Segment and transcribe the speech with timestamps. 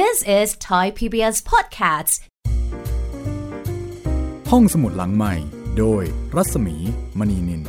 [0.00, 2.14] This is Thai PBS Podcasts
[4.50, 5.34] ห้องสมุดหลังใหม่
[5.78, 6.02] โดย
[6.36, 6.76] รัศมี
[7.18, 7.62] มณีนิน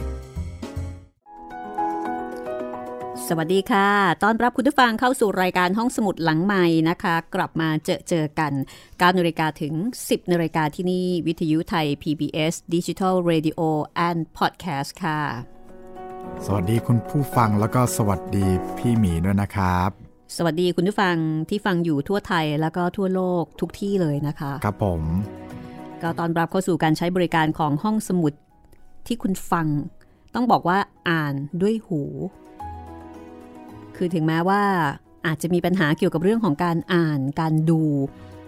[3.27, 3.89] สวัสดีค่ะ
[4.23, 8.53] ต้อนรับคุณผู้ฟังเข้าสู่รายการห้องสมุดหลังใหม่นะคะ กลับมาเจอเจอกัน
[8.83, 13.61] 9นาฬิกาถึง 10นาฬิกาที่นี่ วิทยุไทย PBS Digital Radio
[14.07, 15.21] and Podcast ค่ะ
[16.45, 18.45] สวัสดีคุณผู้ฟังแล้วก็สวัสดี
[18.77, 20.02] พี่หมีด้วยนะครับ
[20.37, 21.15] สวัสดีคุณผู้ฟัง
[21.49, 25.01] ที่ฟังอยู่ทั่วไทยแล้วก็ทั่วโลกทุกที่เลยนะคะ ครับผม
[26.01, 28.33] ก็ตอนรับเข้าสู่การใช้บริการของห้องสมุด
[29.07, 29.67] ที่คุณฟัง
[30.35, 30.77] ต้องบอกว่า
[31.09, 32.01] อ่านด้วยหู
[33.95, 34.61] คือถึงแม้ว่า
[35.27, 37.83] อาจจะมีปัญหาเกี่ยวกับเรื่องของการอ่านการดู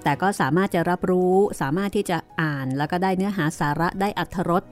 [0.04, 4.64] แต่ก็สามารถจะรับรู้ สามารถที่จะอ่านแล้วก็ได้เนื้อหาสาระได้อัธรส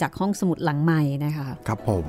[0.00, 2.06] จากห้องสมุดหลังใหม่นะคะ ครับผม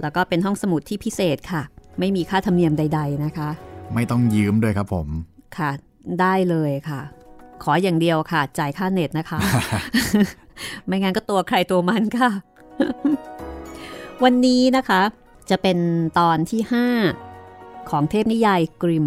[0.00, 1.62] แล้วก็เป็นห้องสมุดที่พิเศษค่ะ
[1.98, 3.48] ไม่มีค่าธรรมเนียมใด ๆนะคะ
[3.94, 5.08] ไม่ต้องยืมด้วยครับผม
[5.56, 5.70] ค่ะ
[6.20, 7.00] ได้เลยค่ะ
[7.62, 9.38] ขออย่างเดียวค่ะ จ่ายค่าเน็ตนะคะ
[10.86, 12.30] ไม่งั้นก็ตัวใครตัวมันค่ะ
[14.24, 15.00] วันนี้นะคะ
[15.50, 15.78] จะเป็น
[16.18, 16.60] ตอนที่
[17.24, 19.06] 5 ของเทพนิยายกริม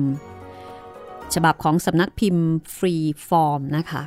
[1.33, 2.95] ฉบับของสำนักพิมพ์ฟรี
[3.29, 4.01] ฟอร์มนะคะ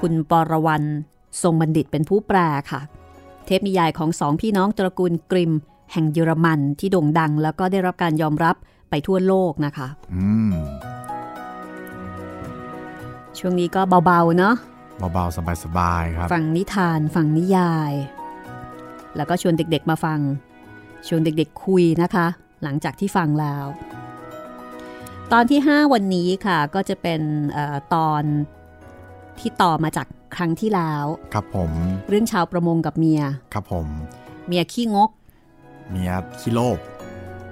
[0.00, 0.82] คุณปรวัน
[1.42, 2.38] ทรงบัณฑิตเป็นผู้แปล
[2.70, 2.80] ค่ะ
[3.46, 5.52] เทพนิยายของสองพี่น้องตระกูลกริม
[5.94, 8.56] แห่งเยอรมันที่โด่งดัง แล้วก็ได้รับการยอมรับ
[8.90, 10.52] ไปทั่วโลกนะคะอืม
[13.38, 14.54] ช่วงนี้ก็เบาๆเนาะ
[15.14, 17.92] เบาๆ สบายๆ ครับ ฟังนิทาน ฟังนิยาย
[19.16, 20.20] แล้วก็ชวนเด็กๆมาฟัง
[21.08, 22.26] ชวนเด็กๆคุยนะคะ
[22.62, 23.64] หลังจากที่ฟังแล้ว
[25.32, 27.20] ตอนที่ 5 วันนี้ค่ะ ก็จะเป็น
[27.52, 28.22] เออตอน
[29.38, 30.06] ที่ต่อมาจาก
[30.36, 31.70] ครั้งที่แล้ว ครับผม
[32.08, 33.22] เรื่องชาวประมงกับเมีย
[33.54, 33.86] ครับผม
[34.46, 35.10] เมียขี้งก
[35.90, 36.78] เมียขี้โลภ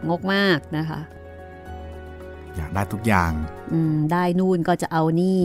[0.09, 1.01] งกมากนะคะ
[2.57, 3.33] อยากได้ทุกอย่าง
[3.73, 5.43] อืม ได้นู่นก็จะเอานี่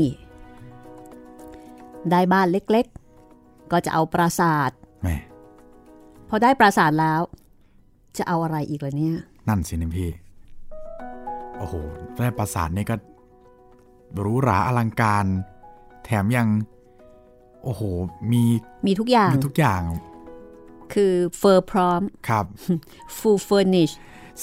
[2.11, 4.71] ได้บ้านเล็กๆ ก็จะเอาปราสาท
[5.03, 5.17] แม่
[6.29, 7.21] พอได้ปราสาทแล้ว
[8.17, 9.17] จะเอาอะไรอีกล่ะเนี่ย
[9.47, 10.09] นั่นสินะพี่
[11.57, 11.73] โอ้โห
[12.23, 12.95] ได้ปราสาทนี่ก็
[14.21, 15.25] หรูหราอลังการ
[16.05, 16.47] แถมยัง
[17.63, 17.81] โอ้โห
[18.31, 18.43] มี
[18.87, 19.81] มีทุกอย่าง มีทุกอย่าง
[20.93, 22.45] คือเฟอร์พร้อม ครับ
[23.17, 23.93] full furnish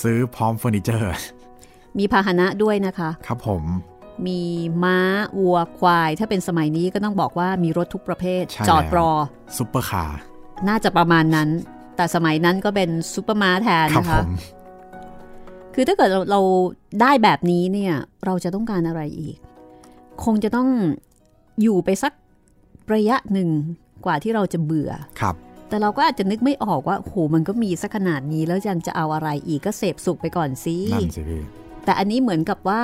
[0.02, 1.12] ซื้อพร้อมเฟอร์นิเจอร์
[1.98, 3.64] มีพาหนะด้วยนะคะ ครับผม
[4.26, 4.40] มี
[4.84, 4.98] ม้า
[5.38, 9.10] วัว ควาย ถ้าเป็นสมัยนี้ก็ต้องบอกว่ามีรถทุกประเภทใช่จอดแล้วรอ
[9.56, 10.18] ซุปเปอร์คาร์
[10.68, 11.48] น่าจะประมาณนั้น
[11.96, 14.28] แต่สมัยนั้นก็เป็นซูเปอร์ม้าแทนครับผมนะคะ
[15.74, 16.40] คือถ้าเกิดเราเรา
[17.00, 17.94] ได้แบบนี้เนี่ย
[18.24, 19.36] เราจะต้องการอะไรอีก
[20.24, 20.68] คงจะต้อง
[21.62, 22.12] อยู่ไปสัก
[22.94, 23.48] ระยะหนึ่ง
[24.04, 24.90] กว่าที่เราจะเบื่อ
[25.20, 25.34] ครับ
[25.74, 31.42] แต่เราก็อาจจะนึกไม่ออกว่าโหมันก็มีสักขนาดนี้แล้วยังจะเอาอะไรอีกก็เสพสุขไปก่อนสินั่นสิพี่
[31.84, 32.80] แต่อันนี้เหมือนกับว่า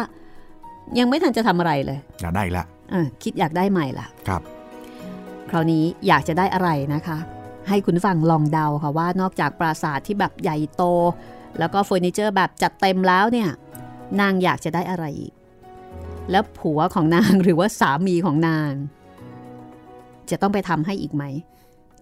[0.98, 4.42] ยังไม่ทันจะทำอะไรเลย อยากได้อีกแล้วเออคิดอยากได้ใหม่ละครับ
[5.50, 7.18] คราวนี้อยากจะได้อะไรนะคะ
[7.68, 10.82] ให้คุณฟังลองเดาค่ะว่านอกจากปราสาทที่แบบใหญ่โต
[11.58, 13.48] แล้วก็เฟอร์นิเจอร์แบบจัดเต็มแล้วเนี่ย
[14.20, 15.32] นางอยากจะได้อะไรอีก
[16.30, 18.72] แล้วผัวของนางหรือว่าสามีของนาง
[20.30, 21.24] จะต้องไปทำให้อีกไหม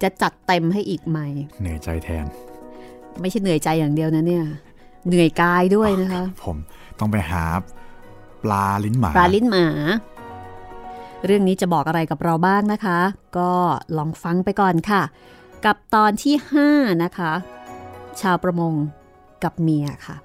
[0.03, 1.19] จะจัดเต็มให้อีกไหม
[1.61, 2.25] เหนื่อยใจแทน
[3.21, 4.45] ไม่ใช่เหนื่อยใจอย่างเดียวนะเนี่ย
[5.07, 6.57] เหนื่อยกายด้วยนะคะ ผม
[6.99, 7.45] ต้องไปหา
[8.43, 9.67] ปลาลิ้นหมา ปลาลิ้นหมา
[11.25, 12.99] เรื่องนี้จะบอกอะไรกับเราบ้างนะคะ
[13.39, 13.51] ก็
[13.97, 15.03] ลองฟังไปก่อนค่ะ
[15.65, 16.35] กับตอนที่
[16.69, 17.33] 5 นะคะ
[18.21, 18.73] ชาวประมง
[19.45, 20.17] กับเมียค่ะ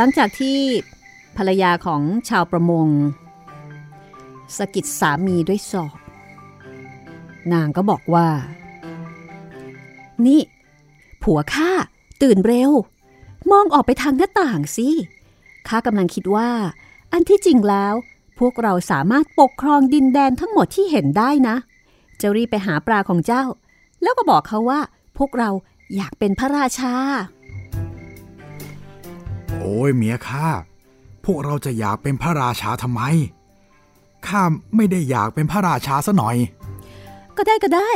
[0.00, 0.58] หลังจากที่
[1.36, 2.88] ภรรยาของชาวประมง
[4.56, 5.98] สะกิดสามีด้วยศอก
[7.52, 8.28] นางก็บอกว่า
[10.26, 10.40] นี่
[11.22, 11.70] ผัวข้า
[12.22, 12.70] ตื่นเร็ว
[13.50, 14.88] มองออกไปทางหน้าต่างสิ
[15.68, 16.50] ข้ากำลังคิดว่า
[17.12, 17.94] อันที่จริงแล้ว
[18.38, 21.56] พวกเราสามารถปกครองดินแดนทั้งหมดที่เห็นได้นะ
[22.20, 23.42] จะรีบไปหาปลาของเจ้า
[24.02, 24.80] แล้วก็บอกเขาว่า
[25.18, 25.50] พวกเรา
[25.96, 26.94] อยากเป็นพระราชา
[29.56, 30.48] โอ้ยเมียข้า
[31.24, 33.02] พวกเราจะอยากเป็นพระราชาทำไม
[34.26, 34.42] ข้า
[34.76, 36.36] ไม่ได้อยากเป็นพระราชาซะหน่อย
[37.36, 37.90] ก็ได้ก็ได้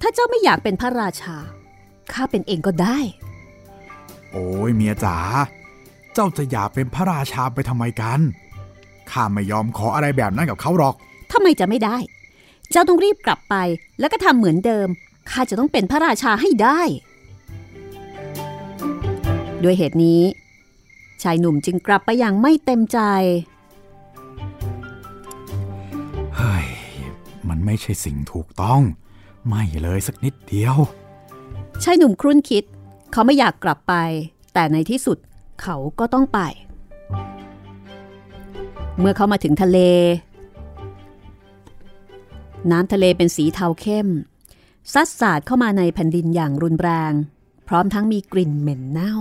[0.00, 1.36] ถ้าเจ้าไม่อยากเป็นพระราชา
[2.12, 2.98] ข้าเป็นเองก็ได้
[4.32, 5.16] โอ้ยเมียจ๋า
[6.14, 8.20] เจ้าจะอยากเป็นพระราชาไปทำไมกัน
[9.10, 10.94] ข้าไม่ยอมขออะไรแบบนั้นกับเขาหรอก
[11.32, 11.96] ทำไมจะไม่ได้
[12.70, 13.54] เจ้าต้องรีบกลับไป
[13.98, 14.88] แล้วก็ทำเหมือนเดิม
[15.30, 16.80] ข้าจะต้องเป็นพระราชาให้ได้
[19.62, 20.22] ด้วยเหตุนี้
[21.22, 22.98] ชายหนุ่มจึงกลับไปอย่างไม่เต็มใจ
[26.36, 26.66] เฮ้ย
[27.48, 28.80] มันไม่ใช่สิ่งถูกต้อง
[29.48, 30.76] ไม่เลยสักนิดเดียว
[31.82, 32.64] ชายหนุ่มครุ่นคิด
[33.12, 33.94] เขาไม่อยากกลับไป
[34.54, 35.18] แต่ในที่สุด
[35.62, 36.40] เขาก็ต้องไป
[38.98, 39.78] เมื่อเขามาถึงทะเล
[42.70, 44.08] น้ำทะเลเป็นสีเทาเข้ม
[44.92, 47.12] ซัดสาดเข้ามาในแผ่นดินอย่างรุนแรง
[47.68, 49.16] พร้อมทั้งมีกลิ่นเหม็นเน่า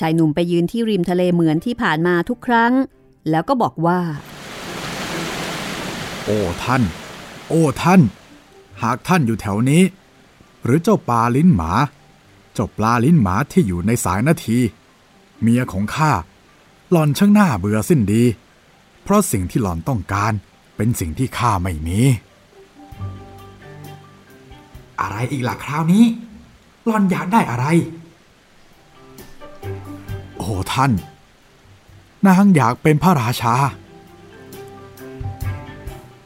[0.00, 2.72] ชายหนุ่มไปยืนที่ริมทะเลเหมือนที่ผ่านมาทุกครั้ง
[3.30, 4.00] แล้วก็บอกว่า
[6.24, 6.82] โอ้ท่าน
[7.48, 8.00] โอ้ท่าน
[8.82, 9.82] หากท่านอยู่แถวนี้
[10.64, 11.72] หรือเจ้าปลาลิ้นหมา
[12.54, 14.58] เจ้าปลาลิ้นหมาที่อยู่ในสายนาที
[15.40, 16.12] เมียของข้า
[16.90, 18.24] หล่อนช่างหน้าเบื่อสิ้นดี
[19.02, 20.32] เพราะสิ่งที่หล่อนต้องการ
[20.76, 22.00] เป็นสิ่งที่ข้าไม่มี
[25.00, 26.04] อะไรอีกล่ะคราวนี้
[26.86, 27.66] หล่อนอยากได้อะไร
[30.36, 30.92] โอ้ท่าน
[32.26, 33.54] นางอยากเป็นพระราชา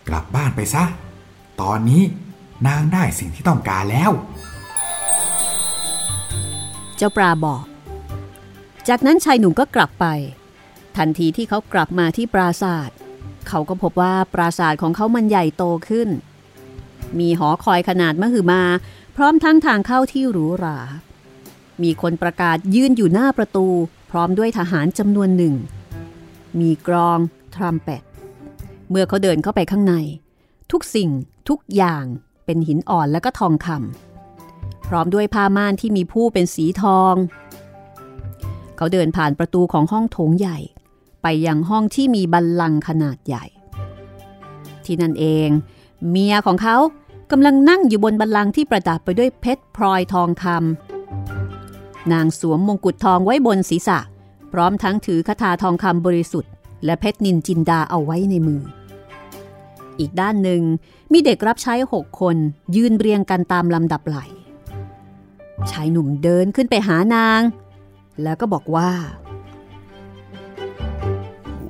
[0.09, 0.85] กลับบ้านไปซะ
[1.61, 2.03] ตอนนี้
[2.69, 4.11] นางได้สิ่งที่ต้องการแล้ว
[6.97, 7.65] เจ้าปลาบอก
[8.89, 10.07] จากนั้นชายหนุ่มก็กลับไป
[10.97, 12.97] ทันทีที่เขากลับมาที่ปราศาสตร์
[13.49, 16.09] เขาก็พบว่าปราศาสตร์ของเขามันใหญ่โตขึ้น
[17.19, 18.63] มีหอคอยขนาดมหึมา
[19.17, 20.79] พร้อมทั้งทางเข้าที่หรูหรา
[21.83, 23.67] มีคนประกาศยืนอยู่หน้าประตู
[24.11, 25.55] พร้อมด้วยทหารจำนวนหนึ่ง
[26.61, 27.19] มีกรอง
[27.55, 28.03] ทรัมเป็ต
[28.91, 29.95] เมื่อเขาเดินเข้าไปข้างใน
[30.71, 31.11] ทุกสิ่ง
[31.49, 32.05] ทุกอย่าง
[32.45, 37.15] เป็นหินอ่อนและก็ทองคำพร้อมด้วยผ้าม่านที่มีผู้เป็นสีทอง
[38.77, 40.59] เขาเดินผ่านประตูของห้องโถงใหญ่
[41.23, 43.45] ไปยังห้องที่มีบัลลังขนาดใหญ่
[44.85, 45.49] ที่นั่นเอง
[46.09, 46.77] เมียของเขา
[47.31, 50.98] กำลังนั่งอยู่บนบัลลังที่ประดับไปด้วยเพชรพลอยทองคำ
[52.13, 53.99] นางสวมมงกุฎทองไว้บนศีรษะ
[54.53, 56.53] พร้อมทั้งถือคาถาทองคำบริสุทธิ์
[56.85, 58.63] และเพชรนินจินดาเอาไว้ในมือ
[59.99, 60.63] อีกด้านหนึ่ง
[61.13, 62.37] มีเด็กรับใช้หกคน
[62.77, 64.19] ยืนเรียงกันตามลำดับไหล
[65.71, 67.41] ชายหนุ่มเดินขึ้นไปหานาง
[68.23, 68.91] แล้วก็บอกว่า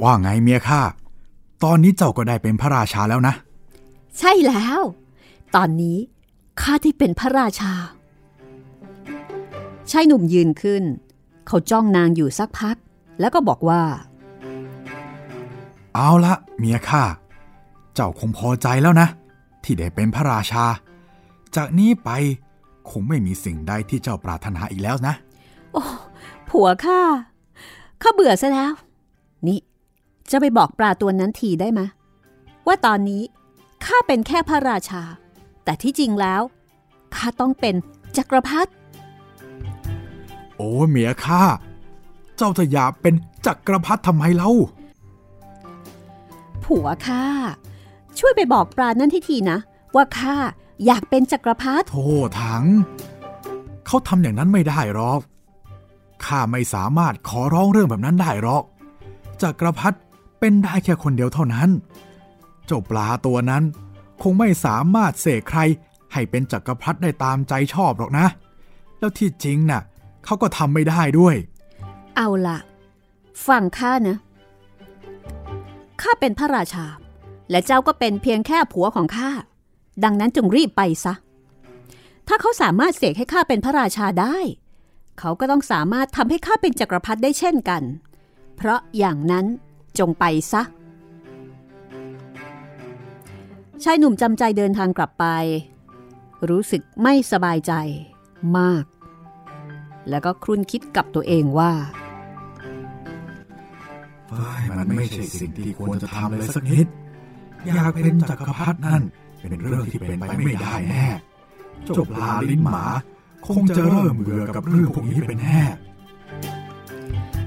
[0.03, 0.83] ว่าไงเมียข้า
[1.65, 3.35] ตอนนี้เจ้าก็ได้เป็นพระราชาแล้วนะ
[4.19, 4.81] ใช่แล้ว
[5.57, 5.97] ตอนนี้
[6.61, 7.73] ข้าได้เป็นพระราชา
[9.91, 10.83] ชายหนุ่มยืนขึ้น
[11.47, 12.77] เขาจ้องนางอยู่สักพัก
[13.21, 13.83] แล้วก็บอกว่า
[15.95, 17.03] เอาละเมียข้า
[17.95, 19.09] เจ้าคงพอใจแล้วนะ
[19.65, 20.67] ที่ได้เป็นพระราชา
[21.57, 22.11] จากนี้ไป
[22.91, 25.15] คงไม่มีสิ่งใดที่เจ้าปรารถนาอีกแล้วนะ
[25.73, 25.83] โอ้
[26.49, 27.01] ผัวข้า
[28.03, 28.73] ข้าเบื่อซะแล้ว
[29.47, 29.59] นี่
[30.31, 31.81] จะไปบอกปลาตัวนั้นทีได้ไหม
[32.67, 33.23] ว่าตอนนี้
[33.85, 35.03] ข้าเป็นแค่พระราชา
[35.65, 36.43] แต่ที่จริงแล้ว
[37.15, 37.75] ข้าต้องเป็น
[38.17, 38.71] จักรพรรดิ
[40.59, 41.43] โอ้เมียข้า
[42.37, 43.15] เจ้าจะอยากเป็น
[43.47, 44.51] จักรพรรดิทำไมเล่า
[46.65, 47.25] ผัวข้า
[48.19, 49.59] ช่วยไปบอกปลานั่นที่ทีนะ
[49.95, 50.35] ว่าข้า
[50.87, 52.07] อยากเป็นจักรพรรดิโธ่
[52.41, 52.65] ถัง
[53.87, 55.21] เขาทำอย่างนั้นไม่ได้หรอก
[56.25, 58.63] ข้าไม่สามารถขอร้องเรื่องแบบนั้นได้หรอก
[59.43, 59.99] จักรพรรดิ
[60.39, 61.69] เป็นได้แค่คนเดียวเท่านั้น
[62.67, 63.63] เจ้าปลาตัวนั้น
[64.23, 65.61] คงไม่สามารถเสกใคร
[66.13, 68.27] ให้เป็นจักรพรรดิได้ตามใจชอบหรอกนะ
[68.99, 69.83] แล้วที่จริงน่ะ
[70.29, 71.37] เขาก็ทำไม่ได้ด้วย
[72.17, 72.59] เอาล่ะ
[73.47, 74.19] ฟังข้านะ
[76.03, 76.87] ข้าเป็นพระราชา
[77.51, 79.31] และเจ้าก็เป็นเพียงแค่ผัวของข้า
[80.05, 81.15] ดังนั้นจงรีบไปซะ
[82.29, 84.37] ถ้าเขาสามารถเสกให้ข้าเป็นพระราชาได้
[85.19, 87.83] เขาก็ต้องสามารถทำให้ข้าเป็นจักรพรรดิได้เช่นกัน
[88.57, 89.47] เพราะอย่างนั้น
[89.99, 90.63] จงไปซะ
[93.85, 95.27] ชายหนุ่มจำใจเดินทางกลับไป
[96.49, 97.73] รู้สึกไม่สบายใจ
[98.59, 98.85] มาก
[100.11, 101.73] แล้วก็ครุ่นคิดกับตัวเองว่า
[104.79, 106.87] มันไม่ใช่สิ่งที่ควรจะทำเลยสักนิด
[107.67, 109.03] อยากเป็นจักรพรรดินั่น
[109.41, 111.07] เป็นเรื่องที่เป็นไปไม่ได้แน่
[111.85, 112.85] เจ้าปลาลิ้นหมา
[113.47, 115.61] คงจะเริ่มเบื่อกับเรื่องพวกนี้เป็นแน่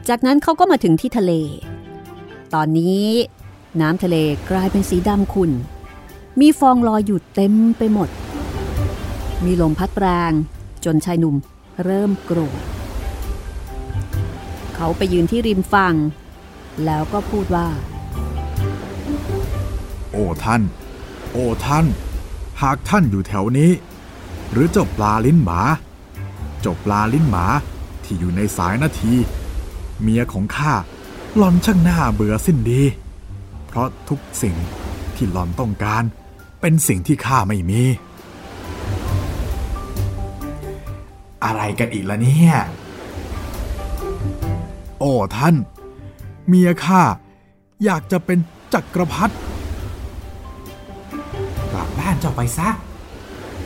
[0.10, 1.34] จากนั้นเขาก็มาถึงที่ทะเล
[2.54, 3.06] ตอนนี้
[3.82, 4.16] น้ำทะเล
[4.52, 5.52] กลายเป็นสีดำขุ่น
[6.40, 8.10] มีฟองลอยอยู่เต็มไปหมด
[9.46, 10.32] มีลมพัดแรง
[10.86, 11.36] จนชายหนุ่ม
[11.84, 12.62] เริ่มโกรธ
[14.76, 15.96] เขาไปยืนที่ริมฝั่ง
[16.86, 17.68] แล้วก็พูดว่า
[20.12, 20.62] โอ้ท่าน
[21.32, 21.86] โอ้ท่าน
[22.62, 23.72] หากท่านอยู่แถวนี้
[24.52, 25.62] หรือเจ้าปลาลิ้นหมา
[26.62, 27.46] เจ้าปลาลิ้นหมา
[28.04, 29.14] ที่อยู่ในสายนาที
[30.02, 30.74] เมียของข้า
[31.38, 32.82] หลอนช่างหน้าเบื่อสิ้นดี
[33.68, 34.56] เพราะทุกสิ่ง
[35.16, 36.04] ที่หลอนต้องการ
[36.62, 37.82] เป็นสิ่งที่ข้าไม่มี
[41.46, 42.54] อะไรกันอีกล่ะเนี่ย
[45.00, 45.56] โอ้ท่าน
[46.48, 47.02] เมียข้า
[47.84, 48.40] อยากจะเป็น
[48.74, 49.36] จักรพรรดิ
[51.72, 52.70] กลับบ้านเจ้าไปซะ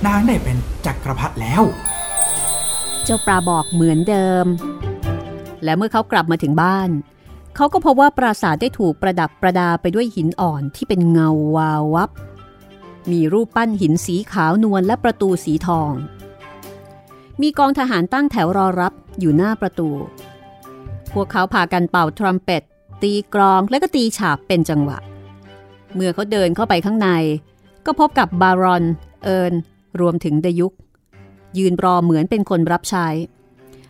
[0.06, 1.64] นางได้เป็นจักรพรรดิแล้ว
[3.04, 4.46] เจ้าปลาบอกเหมือนเดิม
[5.64, 6.90] และเมื่อเขากลับมาถึงบ้าน
[7.56, 12.10] เขาก็พบว่าปราสาทได้ถูกประดับประดาไปด้วยหินอ่อนที่เป็นเงาวาววับ
[13.12, 15.92] มีรูปปั้นหินสีขาวนวลและประตูสีทอง
[17.42, 19.90] มีกองทหารตั้งแถวรอรับอยู่หน้าประตู
[21.14, 22.64] พวกเขาพากันเป่าทรัมเป็ต
[23.02, 24.98] ตีกรองและก็ตีฉาบเป็นจังหวะ
[25.94, 27.10] เมื่อเขาเดินเข้าไปข้างใน
[27.86, 28.84] ก็พบกับบารอน
[29.24, 29.54] เอิร์น
[30.00, 30.74] รวมถึงดยุก
[31.58, 33.08] ยืนรอเหมือนเป็นคนรับใช้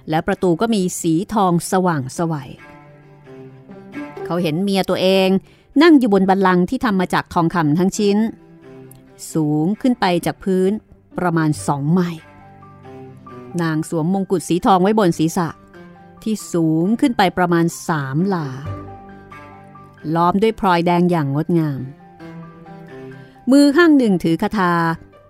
[0.10, 2.50] และประตูก็มีสีทองสว่างสวัย
[4.26, 5.30] เขาเห็นเมียตัวเอง
[5.82, 8.18] นั่งอยู่บนบันลังที่ทำมาจากทองคำทั้งชิ้น
[9.34, 10.72] สูงขึ้นไปจากพื้น
[11.18, 12.22] ประมาณสองไมล์
[13.62, 15.48] นางสวมมงกุฎสีทองไว้บนศีรษะ
[16.24, 18.48] ที่สูงขึ้นไปประมาณสามหลา
[20.16, 21.80] ล้อมด้วยพลอยแดงอย่างงดงาม
[23.52, 24.74] มือข้างหนึ่งถือคาถา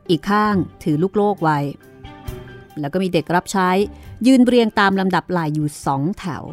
[0.10, 1.60] อีกข้างถือลูกโลกไว้
[2.79, 3.70] แล้วก็มีเด็กรับใช้
[4.27, 6.44] ยืนเรียงตามลำดับลายอยู่สองแถว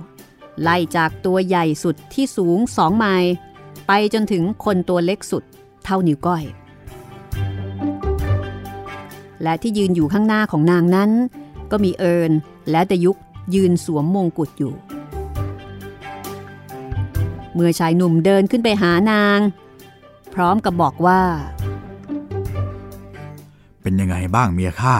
[0.62, 3.32] ไล่จากตัวใหญ่สุดที่สูงสองไมล์
[3.86, 5.42] ไปจนถึงคนตัวเล็กสุด
[5.84, 6.44] เท่านิ้วก้อย
[9.42, 11.10] และที่ยืนอยู่ข้างหน้าของนางนั้น
[11.72, 12.30] ก็มีเอิญ
[12.70, 13.16] และดยุก
[13.54, 14.74] ยืนสวมมงกุฎอยู่
[17.54, 19.38] เมื่อชายหนุ่มเดินขึ้นไปหานาง
[20.34, 21.20] พร้อมกับบอกว่า
[23.82, 24.96] เป็นยังไงบ้างเมียข้า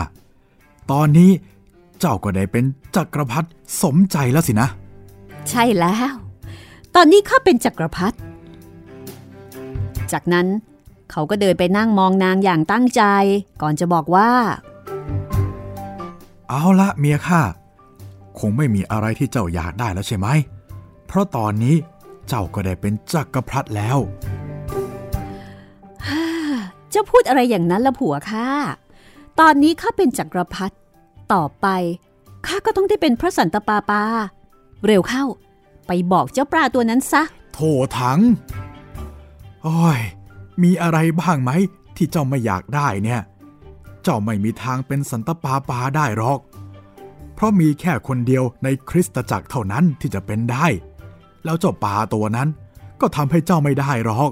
[0.91, 1.31] ตอนนี้
[1.99, 2.63] เจ้าก็ได้เป็น
[2.95, 3.49] จักรพรรดิ
[3.83, 4.67] สมใจแล้วสินะ
[5.49, 6.13] ใช่แล้ว
[6.95, 8.17] ตอนนี้ข้าเป็นจักรพรรดิ
[10.11, 10.47] จากนั้น
[11.11, 13.03] เขาก็เดินไปนั่งมองนางอย่างตั้งใจ
[13.61, 14.29] ก่อนจะบอกว่า
[16.55, 17.41] เอาละเมียข้า
[18.39, 20.27] คงไม่มีอะไรที่เจ้าอยากได้แล้วใช่ไหม
[21.07, 21.75] เพราะตอนนี้
[22.27, 23.97] เจ้าก็ได้เป็นจักรพรรดิแล้ว
[26.89, 28.47] เจ้าพูดอะไรอย่างนั้นละผัวข้า
[29.39, 30.75] ตอนนี้ข้าเป็นจักรพรรดิ
[31.33, 31.67] ต่อไป
[32.45, 34.03] ข้าก็ต้องได้เป็นพระสันตะปาปา
[34.85, 35.25] เร็วเข้า
[35.87, 37.59] ไปบอกเจ้าปลาตัวนั้นซะ โถ
[37.99, 38.19] ถัง
[39.63, 39.99] โอ้ย
[40.63, 41.51] มีอะไรบ้างไหม
[41.95, 43.21] ที่เจ้าไม่อยากได้เนี่ย
[44.03, 46.39] เจ้าไม่มีทางเป็นสันตะปาปาได้หรอก
[47.33, 50.65] เพราะมีแค่คนเดียวในคริสตจักรเท่านั้นที่จะเป็นได้
[51.45, 52.49] แล้วเจ้าปลาตัวนั้น
[53.01, 54.31] ก็ทำให้เจ้าไม่ได้หรอก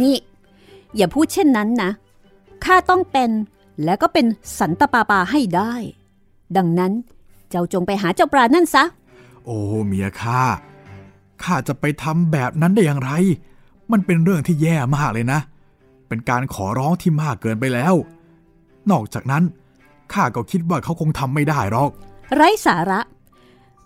[0.00, 0.16] นี่
[0.96, 1.90] อย่าพูดเช่นนั้นนะ
[2.64, 3.30] ข้าต้องเป็น
[3.84, 4.26] และก็เป็น
[4.58, 5.74] สันตะปาปาให้ได้
[6.56, 6.92] ดังนั้น
[7.50, 8.84] เจ้าจงไปหาเจ้าปลานั่นซะ
[9.44, 10.42] โอ้เมียข้า
[11.42, 13.10] ข้าจะไปทำแบบนั้นได้อย่างไร
[13.92, 15.40] มันเป็นเรื่องที่แย่มากเลยนะ
[16.08, 17.94] เป็นการขอร้องที่มากเกินไปแล้ว
[18.90, 19.44] นอกจากนั้น
[20.12, 21.90] ข้าก็คิดว่าเขาคงทำไม่ได้หรอก
[22.34, 23.00] ไร้สาระ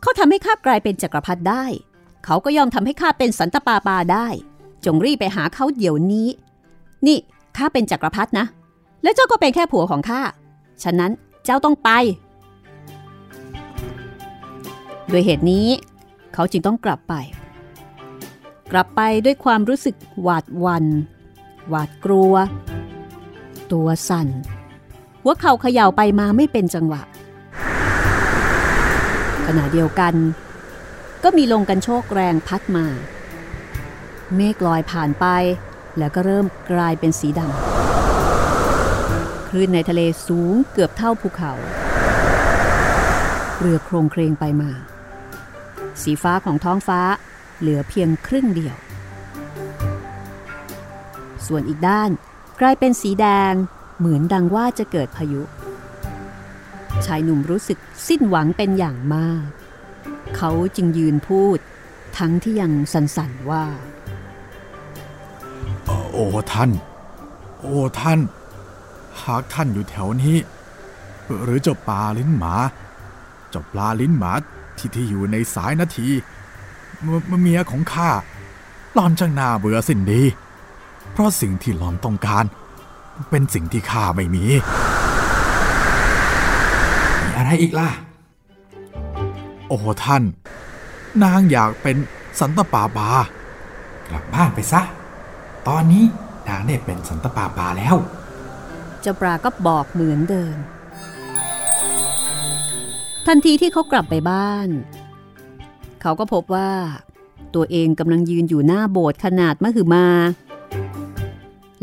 [0.01, 1.65] เขาทำให้ข้ากลายเป็นจักรพรรดิได้
[2.25, 4.27] เขาก็ยอมทำให้ข้าเป็นสันตปาปาได้
[4.85, 6.29] จงรีบไปหาเขาเดี๋ยวนี้
[7.07, 7.19] นี่
[7.57, 8.47] ข้าเป็นจักรพรรดินะ
[9.03, 10.21] และเจ้าก็เป็นแค่ผัวของข้า
[10.83, 11.13] ฉะนั้น
[11.45, 11.91] เจ้าต้องไป
[15.11, 15.69] ด้วยเหตุนี้
[16.35, 17.15] เขาจึงต้องกลับไป
[18.73, 20.85] กลับไปด้วยความรู้สึกหวาดวัน
[21.69, 22.35] หวาดกลัว
[23.73, 24.29] ตัวสั่น
[25.23, 27.03] หัวเข่าเขย่าไปมาไม่เป็นจังหวะ
[29.47, 30.15] ขณะเดียวกัน
[31.23, 32.87] ก็มีลมกันโชกแรงพัดมา
[34.37, 35.27] เมฆลอยผ่านไป
[35.99, 41.53] แล้วก็เริ่มกลายเป็นสีดำคลื่นในทะเลสูงเกือบเท่าภูเขา
[43.59, 44.71] เรือโครงเครงไปมา
[46.03, 47.01] สีฟ้าของท้องฟ้า
[47.61, 48.77] เหลือเพียงครึ่งเดียว
[51.47, 52.11] ส่วนอีกด้าน
[52.61, 53.53] กลายเป็นสีแดง
[54.03, 55.43] เหมือนดังว่าจะเกิดพายุ
[57.07, 57.79] ชายหนุ่มรู้สึก
[58.09, 59.47] สิ้นหวังเป็นอย่างมาก
[60.37, 61.59] เขาจึงยืนพูด
[62.19, 63.65] ทั้งที่ยังสั่นๆว่า
[66.13, 66.71] โอ้ท่าน
[67.61, 68.19] โอ้ท่าน
[69.23, 70.37] หากท่านอยู่แถวนี้
[71.43, 72.55] หรือเจ้าปลาลิ้นหมา
[73.51, 74.33] เจ้าปลาลิ้นหมา
[74.79, 76.09] ที่ที่อยู่ในสายนาที
[77.27, 78.11] เมเมียของข้า
[78.95, 80.23] หลอนช่างน่าเบื่อสิ้นดี
[81.13, 84.45] เพราะสิ่งที่หลอนต้องการเเป็นสิ่งที่ข้าไม่มี
[87.23, 87.91] มีอะไรอีกล่ะ
[89.69, 90.23] โอ้ท่าน
[91.23, 91.97] นางอยากเป็น
[92.41, 93.09] สันตปาปา
[94.11, 94.83] กลับบ้านไปซะ
[95.69, 96.05] ตอนนี้
[96.49, 97.97] นางได้เป็นสันตปาปาแล้ว
[99.01, 100.57] เจ้าปลาก็บอกเหมือนเดิม
[103.27, 104.69] ทันทีที่เขากลับไปบ้าน
[106.03, 106.71] เขาก็พบว่า
[107.55, 110.07] ตัวเองกำลังยืนอยู่หน้าโบสถ์ขนาดมหึมา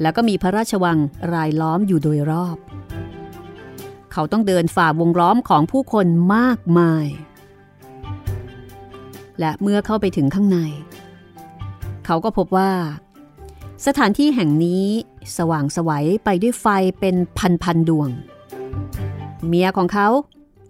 [0.02, 0.98] แล้วก็มีพระราชวัง
[1.34, 2.58] รายล้อมอยู่โดยรอบ
[4.12, 7.06] เขาต้องเดินฝ่าวงล้อมของผู้คนมากมาย
[9.40, 10.60] และเมื่อเข้าไปถึงข้างใน
[12.06, 12.72] เขาก็พบว่า
[13.86, 14.86] สถานที่แห่งนี้
[15.38, 16.66] สว่างสวัยไปด้วยไฟ
[17.00, 17.16] เป็น
[17.64, 18.10] พันๆดวง
[19.48, 20.08] เมียของเขา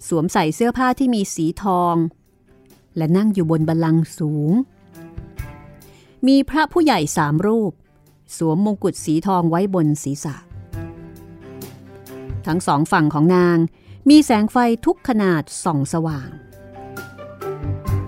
[0.07, 1.95] สวมใส่เสื้อผ้าที่มีสีทอง
[2.97, 4.51] และนั่งอยู่บนบัลลังก์สูง
[6.27, 7.71] มีพระผู้ใหญ่สามรูป
[8.37, 10.35] สวมมงกุฎสีทองไว้บนศีรษะ
[12.47, 13.57] ทั้งสองฝั่งของนาง
[14.09, 16.29] มีแสงไฟทุกขนาดส่องสว่าง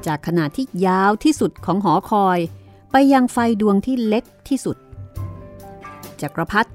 [0.06, 2.40] จากขนาดที่ยาวที่สุดของหอคอย
[2.92, 4.78] ไปยังไฟดวงที่เล็กที่สุด
[6.22, 6.72] จักรพรรดิ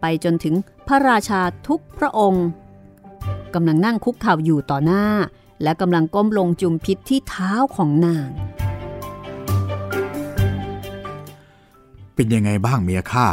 [0.00, 0.54] ไปจนถึง
[0.86, 2.46] พระราชาทุกพระองค์
[3.54, 5.04] กำลังนั่งคุกเข่าอยู่ต่อหน้า
[5.62, 8.28] และกำลังก้มลงจุมพิษที่เท้าของนาง
[12.16, 13.26] เป็นยังไงบ้างเมียข้า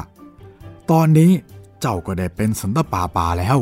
[0.92, 1.32] ตอนนี้
[1.82, 3.58] เจ้าก็ได้เป็นสันตปาปาแล้ว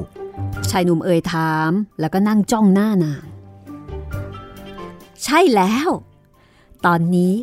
[0.70, 3.24] ชายหนุ่มเอ่ยถามแล้วก็นั่งจ้องหน้านาง
[5.24, 5.90] ใช่แล้ว
[6.86, 7.34] ตอนนี้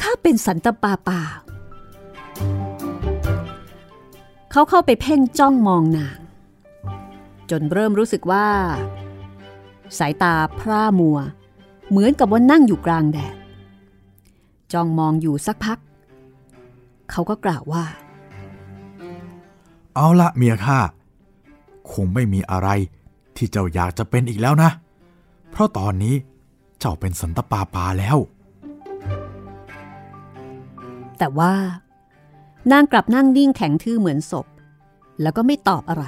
[0.00, 1.20] ข้าเป็นสันตปาปา
[4.50, 6.18] เขาเข้าไปเพ่งจ้องมองนาง
[7.50, 8.48] จนเริ่มรู้สึกว่า
[9.98, 11.18] สายตาพร่ามัว
[11.90, 13.36] เหมือนกับว่านั่งอยู่กลางแดด
[14.72, 15.78] จ้องมองอยู่สักพัก
[17.10, 17.84] เขาก็กล่าวว่า
[19.94, 20.78] เอาละเมียข้า
[21.92, 22.68] คงไม่มีอะไร
[23.36, 24.70] ที่เจ้าอยากจะเป็นอีกแล้วนะ
[25.50, 26.14] เพราะตอนนี้
[26.78, 28.18] เจ้าเป็นสันตปาปาแล้ว
[31.18, 31.54] แต่ว่า
[32.72, 34.46] นางกลับนั่งนิ่งแข็งทื่อเหมือนศพ
[35.22, 36.04] แล้วก็ไม่ตอบอะไร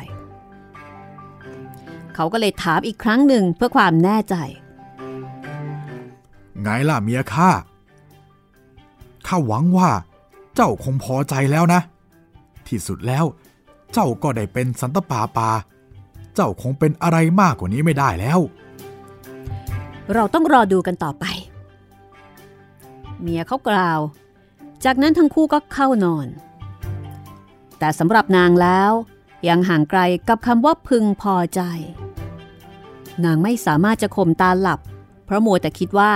[2.14, 4.34] เขาก็เลยถามอีกครั้งหนึ่งเพื่อความแน่ใจ
[6.62, 7.50] ไงล่ะเมียข้า
[9.26, 9.90] ข้าหวังว่า
[10.54, 11.80] เจ้าคงพอใจแล้วนะ
[12.68, 13.24] ที่สุดแล้ว
[13.92, 15.50] เจ้าก็ได้เป็นสันตปาปา
[16.34, 18.40] เจ้าคงเป็นอะไรมากกว่านี้ไม่ได้แล้ว
[20.14, 21.24] เราต้องรอดูกันต่อไป
[23.20, 24.00] เมียเขากล่าว
[24.84, 26.28] จากนั้นทั้งคู่ก็เข้านอน
[27.78, 28.92] แต่สำหรับนางแล้ว
[29.48, 31.60] ยังห่างไกลกับคำว่าพึงพอใจ
[33.24, 34.80] นางไม่สามารถจะข่มตาหลับ
[35.24, 36.12] เพราะมัวแต่คิดว่า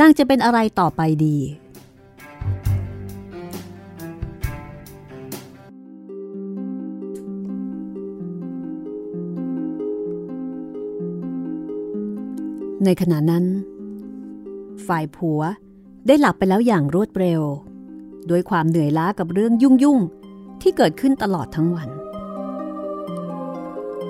[0.00, 1.38] นางจะเป็นอะไรต่อไปดี
[12.84, 13.44] ในขณะนั้น
[14.86, 15.40] ฝ่ายผัว
[16.06, 17.42] ได้หลับไปแล้วอย่างรวดเร็ว
[18.30, 21.88] ด้วยความเหนื่อยล้ากับเรื่องยุ่งๆที่เกิดขึ้นตลอดทั้งวัน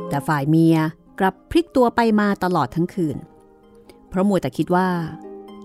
[0.08, 0.76] แต่ฝ่ายเมีย
[1.18, 3.16] กลับพลิกตัวไปมาตลอดทั้งคืน
[4.08, 4.88] เพราะมัวแต่คิดว่า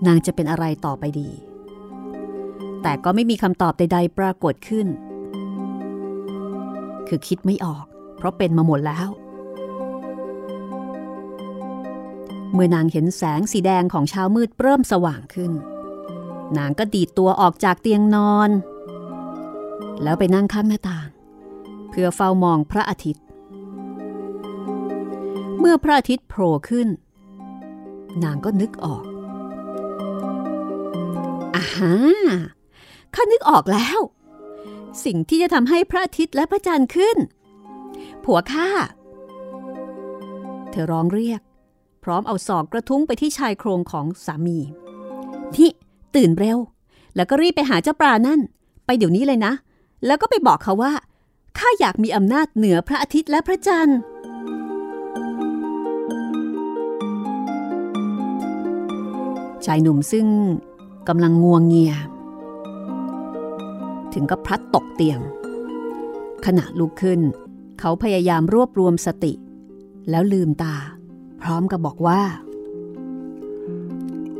[0.08, 1.30] นางจะเป็นอะไรต่อไปดี
[2.82, 4.88] แต่ก็ไม่มีคำตอบใด ๆ ปรากฏขึ้น
[7.08, 7.86] คือคิดไม่ออก
[8.18, 9.10] เพราะเป็นมาหมดแล้ว
[12.54, 15.52] เมื่อนางเห็นแสงสีแดงของเช้ามืดเริ่มสว่างขึ้น
[16.58, 18.50] นางก็ดีดตัวออกจากเตียงนอน
[20.04, 21.08] แล้วไปนั่งข้างหน้าต่าง
[21.90, 23.24] เพื่อเฝ้ามองพระอาทิตย์
[25.60, 26.88] เมื่อพระอาทิตย์โผล่ขึ้น
[28.24, 29.04] นางก็นึกออก
[31.56, 31.94] อาฮา
[33.16, 34.00] ข้านึกออกแล้ว
[35.06, 37.18] สิ่งที่จะทำให้พระอาทิตย์และพระจันทร์ขึ้น
[38.24, 38.70] ผัวข้า
[40.72, 41.42] เธอร้องเรียก
[42.04, 44.58] พร้อมเอาศอกกระทุ้งไปที่ชายโครงของสามี
[45.56, 45.70] นี่
[46.16, 46.58] ตื่นเร็ว
[47.16, 48.40] แล้วก็รีบไปหาเจ้าปลานั่น
[48.86, 49.54] ไปเดี๋ยวนี้เลยนะ
[50.06, 50.94] แล้วก็ไปบอกเขาว่า
[51.58, 54.00] ข้าอยากมีอำนาจเหนือพระอาทิตย์และพระจันทร์
[59.66, 60.28] ชายหนุ่มซึ่ง
[61.08, 61.94] กำลังงวงเงีย
[64.14, 65.20] ถึงกับพลัดตกเตียง
[66.46, 67.20] ขณะลุกขึ้น
[67.80, 69.34] เขาพยายามรวบรวมสติ
[70.10, 70.76] แล้วลืมตา
[71.42, 72.22] พร้อมกับบอกว่า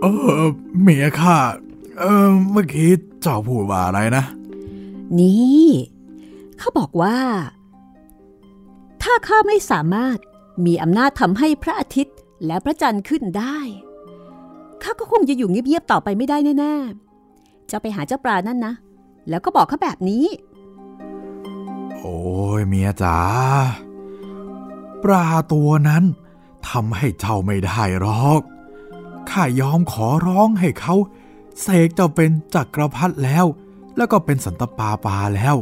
[0.02, 0.06] เอ
[0.42, 0.44] อ
[0.82, 1.38] เมียข้า
[2.00, 2.90] เออเมื่อกี้
[3.22, 4.24] เจ้าพูดว่าอะไรนะ
[5.20, 5.70] นี่
[6.60, 7.18] เขาบอกว่า
[9.02, 10.18] ถ้าข้าไม่สามารถ
[10.66, 13.58] มีอำนาจทำให้พระอาทิตย์และพระจันทร์ขึ้นได้
[14.84, 18.74] ข้าก็คงจะอยู่เงียบๆต่อไปไม่ได้แน่ๆจะไปหาเจ้าปลานั่นนะ
[19.30, 20.26] แล้วก็บอกเขาแบบนี้
[21.98, 22.20] โอ้
[22.60, 23.18] ยเมียจ๋า
[25.04, 26.04] ปลาตัวนั้น
[26.70, 28.42] ทำให้เจ้าไม่ได้หรอก
[29.30, 30.96] ข้ายอมขอร้องให้เขา
[31.62, 33.46] เสกเจ้าเป็นจักรพรรดิแล้ว
[33.98, 35.56] แล้วก็เป็นสันตปาปาแล้ว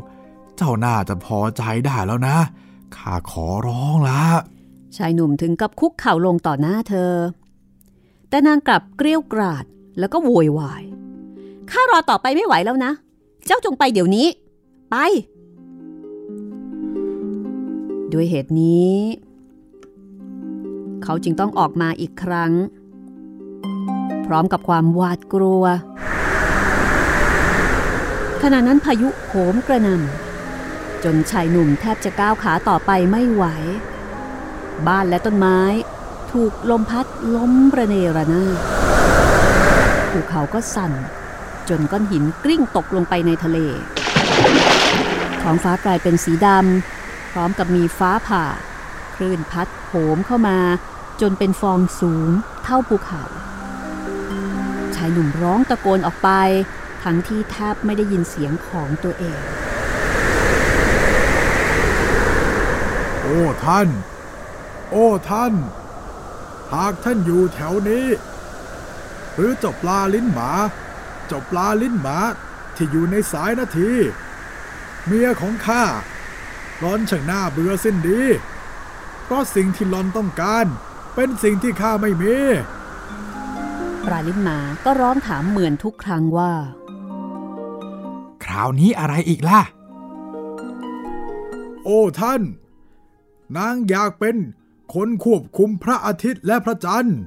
[0.57, 2.37] เจ้าน่าจะพอใจได้แล้วนะ
[2.95, 4.23] ข้าขอร้องละ
[4.97, 7.13] ชายหนุ่มถึงกับคุกเข่าลงต่อหน้าเธอ
[8.29, 9.65] แต่นางกลับเกรี้ยวกราด
[9.99, 10.83] แล้วก็โวยวาย
[11.71, 12.91] ข้ารอต่อไปไม่ไหวแล้วนะ
[13.45, 14.27] เจ้าจงไปเดี๋ยวนี้
[14.89, 14.95] ไป
[18.13, 18.95] ด้วยเหตุนี้
[21.03, 22.51] เขาจึงต้องออกมาอีกครั้ง
[24.25, 25.63] พร้อมกับความหวาดกลัว
[28.41, 33.45] ขณะนั้นพายุโหมกระหน่ำจนชายหนุ่มแทบจะก้าวขาต่อไปไม่ไหว
[34.87, 35.59] บ้านและต้นไม้
[36.31, 38.57] ถูกลมพัดล้มระเนระนาด
[40.11, 40.93] ภูเขาก็สั่น
[41.69, 43.57] จนก้อนหินกลิ้งตกลงไปในทะเล
[45.41, 48.43] ท้องฟ้ากลายเป็นสีดำพร้อมกับมีฟ้าผ่า
[49.19, 50.59] คลื่นพัดโหมเข้ามา
[51.21, 52.29] จนเป็นฟองสูง
[52.63, 53.23] เท่าภูเขา
[54.95, 56.29] ชายหนุ่มร้องตะโกนออกไป
[57.03, 59.39] ทั้งที่แทบไม่ได้ยินเสียงของตัวเอง
[63.21, 63.87] โอ้ท่าน
[64.89, 65.53] โอ้ท่าน
[66.73, 68.05] หากท่านอยู่แถวนี้
[69.33, 70.51] หรือเจบปลาลิ้นหมา
[71.27, 72.17] เจบปลาลิ้นหมา
[72.75, 73.91] ที่อยู่ในสายนาที
[75.05, 75.83] เมียของข้า
[76.83, 78.21] ร้อนช่างหน้าเบื่อสิ้นดี
[79.29, 80.65] เพราะสิ่งที่หลอนต้องการ
[81.15, 82.35] เป็นสิ่งที่ข้าไม่มี
[84.05, 86.53] ปลาลิ้นหมาก็ร้องถามเหมือนทุกครั้งว่า
[88.43, 89.61] คราวนี้อะไรอีกล่ะ
[91.83, 92.41] โอ้ท่าน
[93.57, 94.35] นางอยากเป็น
[94.93, 97.19] คนควบคุมพระอาทิตย์และพระจันทร์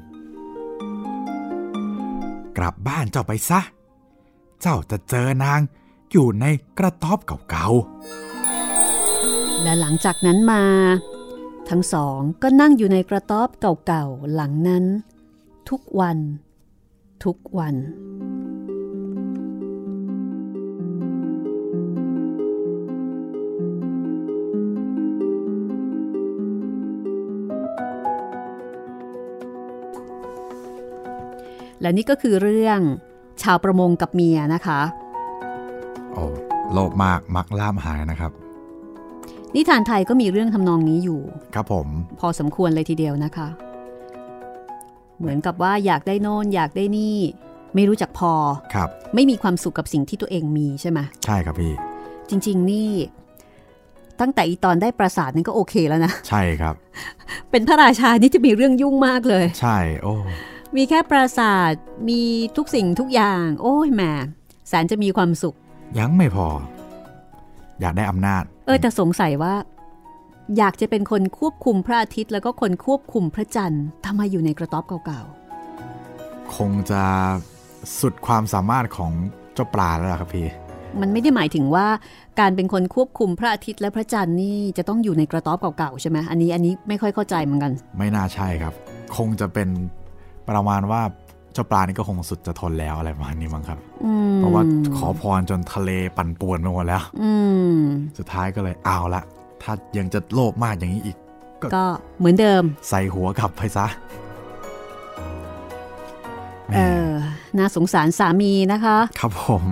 [2.57, 3.61] กลับบ้านเจ้าไปซะ
[4.61, 5.61] เจ้าจะเจอนาง
[6.11, 6.47] อยู่ใน
[6.79, 7.19] กระต๊อบ
[7.51, 7.69] เก่า
[9.63, 10.63] และหลังจากนั้นมา
[11.71, 13.49] ทั้งสองก็นั่งอยู่ในกระต๊อบ
[13.87, 14.85] เก่าๆหลังนั้น
[15.69, 16.19] ทุกวัน
[17.25, 17.75] ทุกวัน
[31.81, 32.81] และนี่ก็คือเรื่อง
[33.43, 34.81] ชาวประมงกับเมียนะคะ
[36.13, 36.25] โอ้
[36.73, 38.33] โลภมากมักล่ามหายนะครับ
[39.57, 41.21] นิทานไทยก็มีเรื่องทำนองนี้อยู่
[41.55, 41.87] ครับผม
[42.21, 43.49] พอสมควรเลยทีเดียวนะคะ
[45.19, 47.17] เหมือนกับว่าอยากได้โน่นอยากได้นี่
[47.75, 48.33] ไม่รู้จักพอ
[48.75, 51.73] ครับ ไม่มีความสุขกับสิ่งที่ตัวเองมีใช่ไหมใช่ครับพี่
[52.29, 52.91] จริง ๆ นี่
[54.21, 56.75] ตั้งแต่อีตอนได้ปราสาทนั่นก็โอเคแล้วนะใช่ครับ
[57.51, 60.15] เป็นพระราชานี่จะมีเรื่องยุ่งมากเลย ใช่ โอ้
[60.77, 61.73] มีแค่ปราสาท
[62.09, 62.21] มี
[62.57, 64.03] ทุกสิ่งทุกอย่าง โอ้ยแหม
[64.69, 65.55] แสนจะมีความสุข
[65.99, 66.47] ยังไม่พอ
[67.81, 69.55] อยากได้อำนาจ เออแต่สงสัยว่า
[70.59, 75.23] อยากจะเป็นคนควบคุมพระอาทิตย์ แล้วก็คนควบคุมพระจันทร์ทำไมอยู่ในกระต๊อบเก่า
[76.57, 77.03] คงจะ
[78.01, 79.13] สุดความสามารถของ
[79.55, 81.87] เจ้าปลาแล้วล่ะครับพี่ๆมันไม่ได้หมายถึงว่า
[82.41, 88.75] การเป็นคนควบคุมพระอาทิตย์และพระจันทร์นี่จะต้องอยู่ในกระต๊อบเก่าๆใช่ไหมอันนี้อันนี้ไม่ค่อยเข้าใจเหมือนกัน ไม่น่าใช่ครับ
[89.17, 89.69] คงจะเป็น
[90.49, 91.03] ประมาณว่า
[91.55, 94.63] เจ้าปลานี่ก็คงสุดจะทนแล้วอะไรประมาณนี้มั้งครับอืมเพราะว่า
[94.97, 97.33] ขอพรจนทะเลปั่นป่วนไปหมดแล้วอื
[97.75, 97.79] ม
[98.19, 99.23] สุดท้ายก็เลยเอาละ
[99.63, 101.17] ถ้ายังจะโลภมากอย่างนี้อีก
[101.75, 101.85] ก็
[102.19, 103.87] เหมือนเดิม ใส่หัวกลับไปซะ
[106.73, 107.09] แหเอม่อ
[107.59, 109.63] น่าสงสารสามีนะคะ ครับผม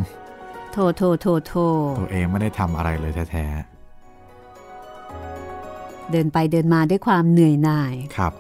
[0.73, 1.53] โทโทโทโท
[2.01, 3.47] ตัวเองไม่ได้ทำอะไรเลยแท้
[6.13, 8.33] เดินไปเดินมาด้วยความเหนื่อยหน่ายๆครับ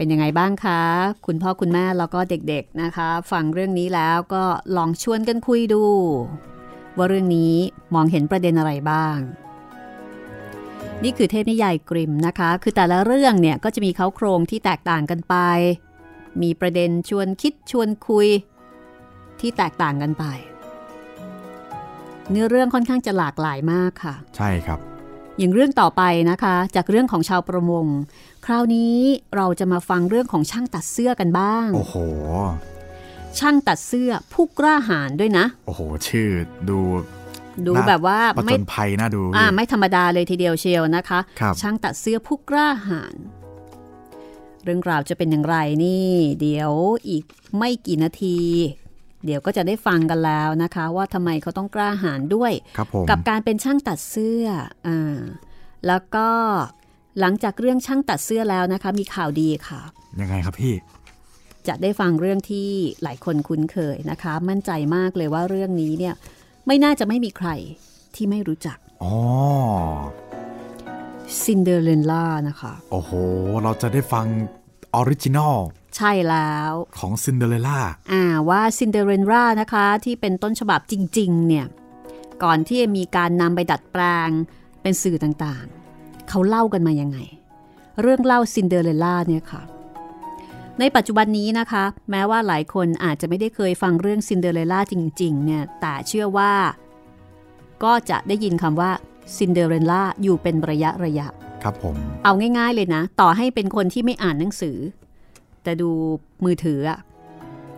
[0.00, 0.82] เป็นยังไงบ้างคะ
[1.26, 4.44] คุณพ่อคุณแม่แล้วก็เด็กๆนะคะ ฟังเรื่องนี้แล้วก็
[4.76, 5.84] ลองชวนกันคุยดู
[6.96, 7.54] ว่าเรื่องนี้
[7.94, 9.16] มองเห็นประเด็นอะไรบ้าง
[11.02, 15.36] นี่คือเทพนิยายกริมนะคะ คือแต่ละเรื่องเนี่ยก็จะมีเขาโครงที่แตกต่างกันไป
[16.42, 18.28] มีประเด็นชวนคิดชวนคุย
[19.40, 20.24] ที่แตกต่างกันไป
[22.30, 24.80] เนื้อเรื่องค่อนข้างจะหลากหลายมากค่ะ ใช่ครับ
[25.38, 27.90] อย่างเรื่องต่อไปนะคะ จากเรื่องของชาวประมงค
[28.50, 28.96] ราวนี้
[29.36, 31.96] เราจะมาฟังเรื่องของช่างตัดเสื้อกันบ้าง โอ้โห
[33.38, 36.28] ช่างตัดเสื้อผู้กล้าหาญด้วยนะ โอ้โห ชื่อ
[36.68, 36.78] ดู
[37.66, 43.14] ดูน่าแบบว่าประจไม่นภัยน่าดูอ่าไม่ธรรมดาเลยทีเดียวเชียวนะคะครับช่างตัดเสื้อผู้กล้าหาญ
[44.64, 46.72] เรื่องราวจะเป็นอย่างไรนี่ เดี๋ยว
[47.08, 47.24] อีก
[47.56, 48.38] ไม่กี่นาที
[49.24, 54.44] เดี๋ยวก็จะได้ฟังกันแล้วนะคะ ว่าทำไมเขาต้องกล้าหาญด้วยครับผมกับการเป็นช่างตัดเสื้อ
[54.86, 55.18] อ่า
[55.86, 56.28] แล้วก็
[57.20, 59.80] หลังจากเรื่องช่างตัดเสื้อแล้วนะคะ มีข่าวดีค่ะ
[60.20, 60.74] ยังไงครับพี่
[61.68, 62.68] จะได้ฟังเรื่องที่
[63.02, 66.14] หลายคนคุ้นเคยนะคะ มั่นใจมากเลยว่าเรื่องนี้เนี่ย
[66.66, 67.48] ไม่น่าจะไม่มีใคร
[68.14, 69.14] ที่ไม่รู้จักอ๋อ
[71.44, 73.10] ซินเดอเรลล่านะคะ โอ้โห
[73.62, 74.26] เราจะได้ฟัง
[74.94, 75.56] original
[75.96, 77.80] ใช่แล้วของซินเดอเรลล่า
[78.12, 81.66] อ่าว่าซินเดอเรลล่านะคะที่เป็นต้นฉบับจริง ๆ เนี่ย
[82.42, 84.30] ก่อนที่จะมีการนำไปดัดแปลง
[84.82, 85.79] เป็นสื่อต่างๆ
[86.30, 87.18] เขาเล่ากันมายังไง
[88.02, 89.62] เรื่องเล่าซินเดอเรลล่าเนี่ยค่ะ
[90.80, 96.52] ในปัจจุบันนี้นะคะ แม้ว่าหลายคนอาจจะไม่ได้เคยฟังเรื่องซินเดอเรลล่าจริง ๆ เนี่ย แต่เชื่อว่า
[97.84, 98.90] ก็จะได้ยินคำว่า
[99.38, 101.26] ซินเดอเรลล่าอยู่เป็นระยะระยะ
[101.62, 104.76] ครับผม เอาง่ายๆเลยนะ ต่อให้เป็นคนที่ไม่อ่านหนังสือ
[105.62, 105.90] แต่ดู
[106.44, 106.98] มือถืออะ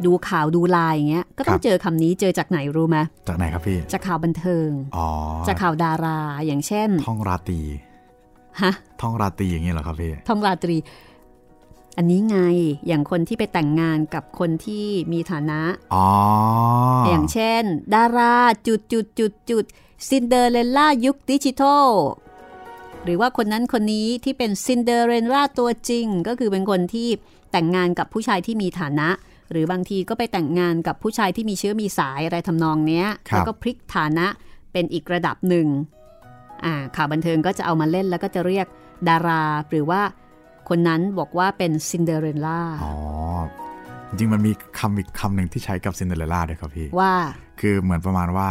[0.04, 5.08] ดูข่าวดูไลน์อย่างเงี้ย ก็ต้องเจอคำนี้เจอจากไหนรู้ไหมจากไหนครับพี่ จากข่าวบันเทิงอ๋อ
[5.48, 7.60] จากข่าวดาราอย่างเช่น ท่องราตรี
[8.60, 10.76] ฮะท่องราตรีอย่างนี้เหรอครับพี่ท่องราตรี
[11.96, 12.38] อันนี้ไง
[12.86, 15.60] อย่างคนที่ไปแต่งงานกับคนที่มีฐานะ
[15.94, 16.08] อ๋อ
[17.06, 17.62] อย่างเช่น
[17.94, 18.34] ดารา
[18.66, 19.64] จุดจุดจุดจุด
[20.08, 21.88] ซินเดอเรลล่ายุคดิจิทัล
[23.04, 27.08] หรือว่าคนนั้นคนนี้ที่เป็นซินเดอเรลล่าตัวจริง ก็คือเป็นคนที่
[27.52, 29.08] แต่งงานกับผู้ชายที่มีฐานะ
[29.50, 34.26] หรือบางทีก็ไปแต่งงานกับผู้ชายที่มีเชื้อมีสายอะไรทำนองเนี้ยครับแล้วก็พลิกฐานะ
[34.72, 36.01] เป็นอีกระดับหนึ่งอ่า
[36.96, 38.66] ข่าวบันเทิงก็จะเอามาเล่นแล้วก็จะเรียก
[39.08, 40.00] ดารา หรือว่า
[40.68, 42.94] คนนั้นบอกว่าเป็นซินเดอเรลล่าอ๋อ
[44.08, 47.12] จริงๆมันมีคำอีกคำหนึ่งที่ใช้กับซินเดอเรลล่าด้วยครับพี่ ว่า
[47.60, 48.48] คือเหมือนประมาณว่า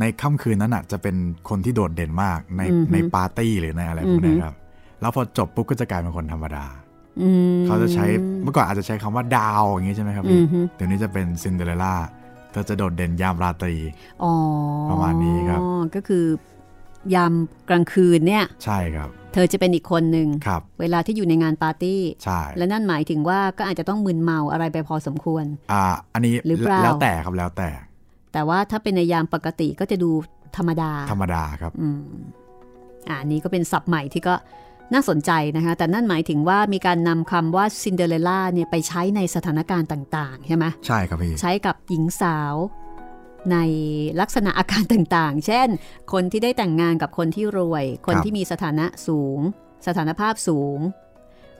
[0.00, 1.16] ในค่ำคืนนั้นอะจะเป็น
[1.48, 4.54] คนที่โดดเด่นมากในอือฮึในปาร์ตี้หรือในอะไรพวกอือฮึนี้ครับ
[5.00, 6.66] แล้วพอจบปุ๊บก็จะกลายเป็นคนธรรมดา
[7.22, 8.04] อืมเขาจะใช้
[8.42, 11.94] เมื่อก่อนอาจจะใช้คำว่าดาวอย่างนี้ใช่ไหมครับอืพี่อฮึเดี๋ยวนี้จะเป็นซินเดอเรลล่า
[12.52, 13.74] เธอจะโดดเด่นยามราตรี
[14.22, 14.32] อ๋อ
[14.90, 15.60] ประมาณนี้ครับ
[15.94, 16.24] ก็คือ
[17.14, 17.32] ยาม
[17.68, 25.82] กลางคืนเนี่ย ใช่ครับ เธอจะเป็นอีกคนหนึ่งครับเวลาที่อยู่ในงานปาร์ตี้ ใช่ และนั่นหมายถึงว่าก็อาจจะต้องมึนเมาอะไรไปพอสมควร อ่า
[26.14, 27.68] อันนี้หรือเปล่าแล้วแต่ครับแล้วแต่
[28.32, 30.10] แต่ว่าถ้าเป็นในยามปกติก็จะดู
[30.56, 32.02] ธรรมดา ธรรมดาครับ อืม
[33.08, 34.34] อ่านี่ก็เป็นศัพท์ใหม่ที่ก็
[34.92, 42.54] น่าสนใจนะคะ แต่นั่นหมายถึงว่ามีการนำคำว่าซินเดอเรลล่าเนี่ยไปใช้ในสถานการณ์ต่าง ๆ ใช่ไหมใช่ครับพี่ ใช้กับหญิงสาว
[43.52, 43.58] ใน
[44.20, 45.68] ลักษณะอาการต่างๆ เช่น
[46.12, 49.38] คนที่ได้แต่งงานกับคนที่รวย คนครับที่มีสถานะสูง
[49.86, 50.78] สถานภาพสูง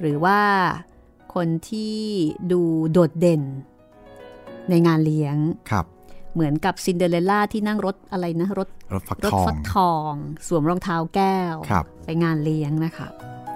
[0.00, 0.40] หรือว่า
[1.34, 1.98] คนที่
[2.52, 3.42] ดูโดดเด่น
[4.70, 5.36] ในงานเลี้ยง
[5.70, 5.86] ครับ
[6.34, 10.12] เหมือนกับซินเดอเรลล่าที่นั่งรถอะไรนะรถรถฟักรถทองฟักทอง
[10.46, 13.08] สวมรองเท้าแก้วครับไปงานเลี้ยงนะคะ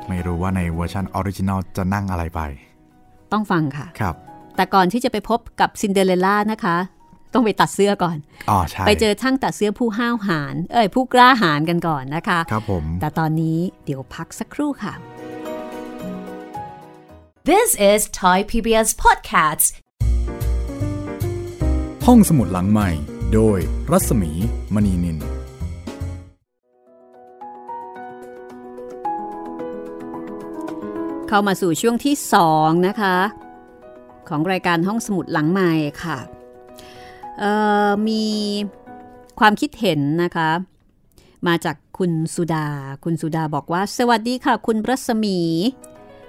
[0.09, 2.41] ไม่รู้ว่าในเวอร์ชัน original จะนั่งอะไรไป
[3.33, 4.15] ต้องฟังค่ะครับ
[4.57, 6.77] แต่ก่อนที่จะไปพบกับซินเดอเรลล่านะคะ
[7.35, 8.17] ต้องไปตัดเสื้อก่อน
[8.51, 14.95] อ๋อใช่ไปเจอช่างตัดเสื้อผู้ห้าวหาญเอ้ยผู้กล้าหาญกันก่อนนะคะครับผมแต่ตอนนี้เดี๋ยวพักสักครู่ค่ะ
[17.51, 19.67] This is Thai PBS Podcasts.
[22.07, 22.89] ห้องสมุดหลังใหม่
[23.35, 23.59] โดย
[23.91, 24.33] รัศมี
[24.75, 25.19] มณีนิน
[31.29, 32.15] เข้ามาสู่ช่วงที่
[32.53, 33.17] 2 นะคะ
[34.29, 35.71] ของรายการห้องสมุดหลังใหม่
[36.03, 36.40] ค่ะเอ่อ
[38.09, 38.25] มี
[39.41, 40.51] ความคิดเห็นนะคะ
[41.49, 42.69] มาจากคุณสุดา
[43.05, 45.39] คุณสุดาบอกว่า สวัสดีค่ะ คุณรัศมี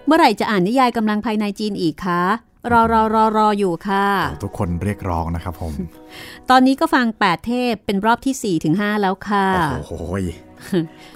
[0.06, 2.24] เมื่อไหร่จะอ่านนิยายกำลังภายในจีนอีกคะ
[2.72, 4.06] รอรอรอรออยู่ค่ะ
[4.44, 5.74] ทุกคนเรียกร้องนะครับผม
[6.50, 10.24] ตอนนี้ก็ฟัง 8 เทพเป็นรอบที่ 4 ถึง 5 แล้วค่ะ โอ้โหย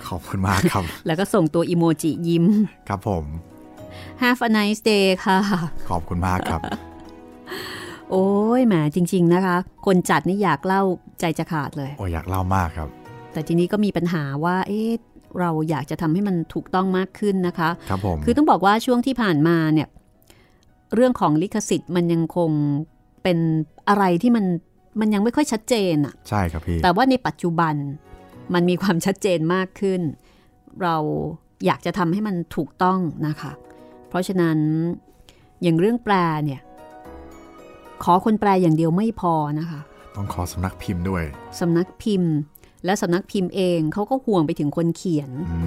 [0.08, 2.45] ขอบคุณมากครับ แล้วก็ส่งตัวอีโมจิยิ้ม
[2.89, 3.25] ครับผม
[4.21, 5.38] Have a nice day ค่ะ
[5.89, 6.62] ขอบคุณมากครับ
[8.11, 8.27] โอ้
[8.59, 10.81] ยแหมจริง ๆนะคะ คนจัดนี่อยากเล่า
[11.19, 12.89] ใจจะขาดเลย โอ้ยอยากเล่ามากครับ
[13.33, 14.91] แต่ทีนี้ก็มีปัญหาว่าเอ๊ะ
[15.39, 19.87] เราอยากจะทำให้มันถูกต้องมากขึ้นนะคะ ครับผม คือต้องบอกว่าช่วงที่ผ่านมาเนี่ย
[20.95, 22.51] เรื่องของลิขสิทธิ์มันยังคง
[23.23, 23.37] เป็น
[23.89, 24.45] อะไรที่มัน
[24.99, 27.75] มันยังไม่ค่อยชัดเจนอะใช่ครับพี่ แต่ว่าในปัจจุบัน
[28.53, 30.01] มันมีความชัดเจนมากขึ้น
[30.81, 30.95] เรา
[31.65, 33.51] อยากจะทำให้มันถูกต้องนะคะ
[34.09, 34.57] เพราะฉะนั้น
[35.61, 36.13] อย่างเรื่องแปล
[36.45, 36.61] เนี่ย
[38.03, 39.79] ขอคนแปลอย่างเดียวไม่พอนะคะ
[40.15, 41.23] ต้องขอสำนักพิมพ์ด้วย
[41.60, 42.34] สำนักพิมพ์
[42.86, 45.58] และสำนักพิมพ์เองเขาก็ห่วงไปถึงคนเขียนอื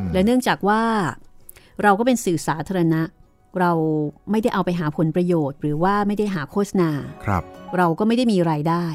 [0.00, 0.82] มและเนื่องจากว่า
[1.82, 3.02] เราก็เป็นสื่อสาธารณะ
[3.60, 3.72] เรา
[4.30, 6.90] ไม่ได้เอาไปหาผลประโยชน์ หรือว่าไม่ได้หาโฆษณา
[7.24, 7.42] ครับ
[7.76, 8.86] เราก็ไม่ได้มีรายได้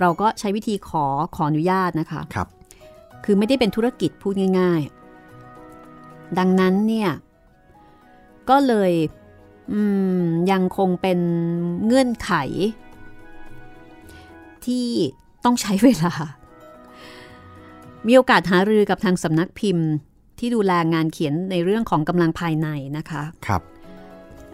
[0.00, 2.48] เราก็ใช้วิธีขอขออนุญาตนะคะครับ
[3.24, 4.80] คือไม่ได้เป็นธุรกิจพูดง่าย
[5.60, 7.10] ๆ ดังนั้นเนี่ย
[8.50, 9.23] ก็เลยอืม
[10.50, 11.18] ยังคงเป็น
[11.86, 12.32] เงื่อนไข
[14.66, 14.86] ที่
[15.44, 16.12] ต้องใช้เวลา
[18.06, 19.86] มีโอกาสหารือกับทางสำนักพิมพ์
[20.38, 23.62] ที่ดูแลงานเขียนในเรื่องของกำลังภายในนะคะ ครับ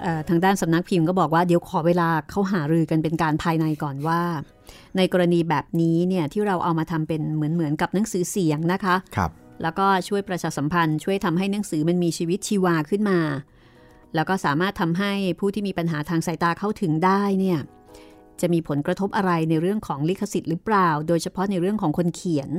[0.02, 4.20] เอ่อทางด้านสำนักพิมพ์ก็บอกว่าเดี๋ยวขอเวลาเขาหารือกันเป็นการภายในก่อนว่า
[4.96, 9.30] ในกรณีแบบนี้เนี่ยที่เราเอามาทำเป็นเหมือนเหมือนกับหนังสือเสียงนะคะ ครับ
[9.62, 13.18] แล้วก็ช่วยประชาสัมพันธ์ ช่วยทำให้หนังสือมันมีชีวิตชีวาขึ้นมา
[14.14, 17.58] แล้วก็สามารถทำให้ผู้ที่มีปัญหาทางสายตาเข้าถึงได้เนี่ย
[18.40, 22.50] จะมีผลกระทบอะไรในเรื่องของลิขสิทธิ์หรือเปล่า โดยเฉพาะในเรื่องของคนเขียน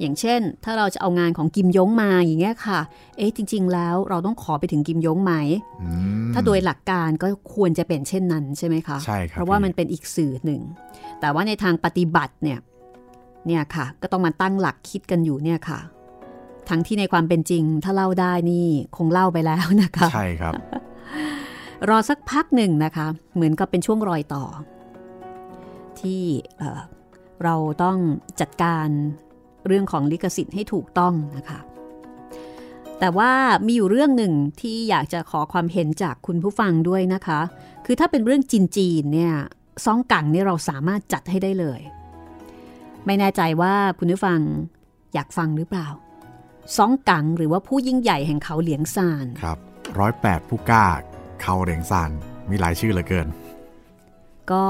[0.00, 2.80] อย่างเช่น ถ้าเราจะเอางานของกิมยงมาอย่างเงี้ยค่ะ
[3.16, 5.32] เอ๊ะจริง ๆ แล้วเราต้องขอไปถึงกิมยงไหม
[5.82, 5.90] อื
[6.28, 10.60] มถ้าโดยหลักการก็ควรจะเป็นเช่นนั้นใช่ไหมคะใช่ครับเพราะว่าพี่มันเป็นอีกสื่อหนึ่ง
[11.20, 12.58] แต่ว่าในทางปฏิบัติเนี่ย
[13.46, 15.80] เนี่ยค่ะ ก็ต้องมาตั้งหลักคิดกันอยู่เนี่ยค่ะ
[16.70, 20.54] ทั้งที่ในความเป็นจริง ถ้าเล่าได้นี่คงเล่าไปแล้วนะคะ ใช่ครับ
[21.88, 24.44] รอสักพักหนึ่งนะคะ เหมือนกับเป็นช่วงรอยต่อ
[26.00, 26.22] ที่
[26.58, 26.80] เอ่อ
[27.44, 27.96] เราต้อง
[28.40, 28.88] จัดการ
[29.66, 31.60] เรื่องของลิขสิทธิ์ให้ถูกต้องนะคะ
[32.98, 33.32] แต่ว่า
[33.66, 37.40] มีอยู่เรื่องหนึ่งที่อยากจะขอความเห็นจากคุณผู้ฟังด้วยนะคะ
[37.86, 38.42] คือถ้าเป็นเรื่อง
[38.76, 39.34] จีนๆเนี่ย
[39.84, 41.80] ซองกังเนี่ยเราสามารถจัดให้ได้เลย
[43.06, 44.38] ไม่แน่ใจว่าคุณผู้ฟัง
[45.14, 45.86] อยากฟังหรือเปล่า
[46.76, 49.58] ซองกังหรือว่าผู้ยิ่งใหญ่แห่งเขาเหลียงซานครับ
[49.98, 50.86] ร้อยแปดผู้กล้า
[51.42, 52.10] เขาเหรียงซาน
[52.50, 53.26] มีหลายชื่อเหลือเกิน
[54.52, 54.66] ก็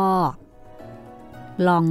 [1.68, 1.84] ลอง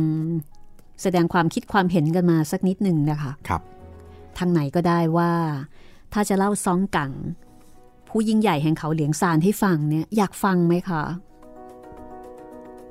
[1.01, 3.61] แสดงความคิดความเห็นกันมาสักนิดหนึ่งนะคะครับ
[4.37, 5.31] ทางไหนก็ได้ว่า
[6.13, 7.11] ถ้าจะเล่าซองกัง
[8.09, 11.03] ผู้ยิ่งใหญ่แห่งเขาเหลียงซานให้ฟังเนี่ยอยากฟังไหมคะ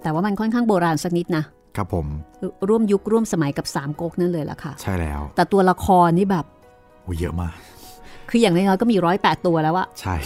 [0.03, 1.45] แต่ว่ามันค่อนข้างโบราณสักนิดนะ
[1.77, 2.07] ครับผม
[2.69, 6.58] ร่วมยุคร่วมสมัยกับสามก๊กนั่นเลยล่ะค่ะ ใช่แล้ว แต่ตัวละครนี่แบบโอ้
[7.21, 7.53] เยอะมาก
[8.31, 10.17] คืออย่างน้อยๆก็มีร้อยแปดตัวแล้วอะใช่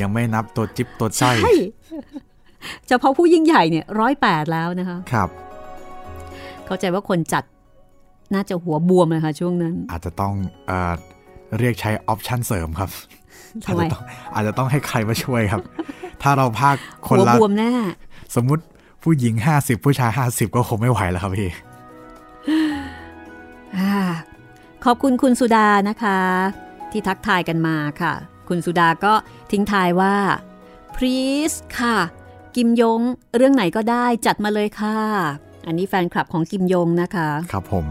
[0.00, 1.36] ยังไม่นับตัวจิ๊บตัวจ้อย
[2.88, 5.28] เฉพาะผู้ยิ่งใหญ่เนี่ยร้อยแปดแล้วนะคะครับ
[6.66, 7.44] เข้าใจว่าคนจัด
[8.34, 10.32] น่าจะหัวบวมเลยค่ะช่วงนั้น อาจจะต้อง
[10.66, 10.92] เอ่อ
[11.58, 12.90] เรียกใช้ option เสริมครับ
[13.66, 15.62] ทำไมอาจจะต้องอาจจะต้องให้ใครมาช่วยครับ
[16.22, 16.76] ถ้าเราพาก
[17.08, 17.70] คนหัวละบวมแน่
[18.36, 18.62] สมมุติ
[19.02, 21.48] ผู้หญิง 50 ผู้ชาย 50 ก็คงไม่ไหวแล้วครับพี่
[23.76, 23.92] อ่า
[24.86, 26.18] ขอบคุณคุณสุดานะคะ
[26.92, 28.12] ที่ทักทายกันมาค่ะ
[28.48, 29.14] คุณสุดาก็
[29.50, 30.14] ทิ้งทายว่า
[30.96, 31.96] please ค่ะ
[32.56, 33.00] กิมยง
[33.36, 34.96] เรื่องไหนก็ได้จัดมาเลยค่ะ
[35.66, 37.86] อันนี้แฟนคลับของกิมยงนะคะ ครับผม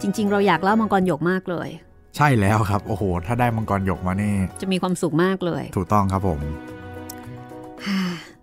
[0.00, 1.68] จริง ๆ เราอยากเล่ามังกรหยกมากเลย
[2.16, 6.40] ใช่แล้วครับ โอ้โห ถ้าได้มังกรหยกมานี่ จะมีความสุขมากเลย ถูกต้องครับผม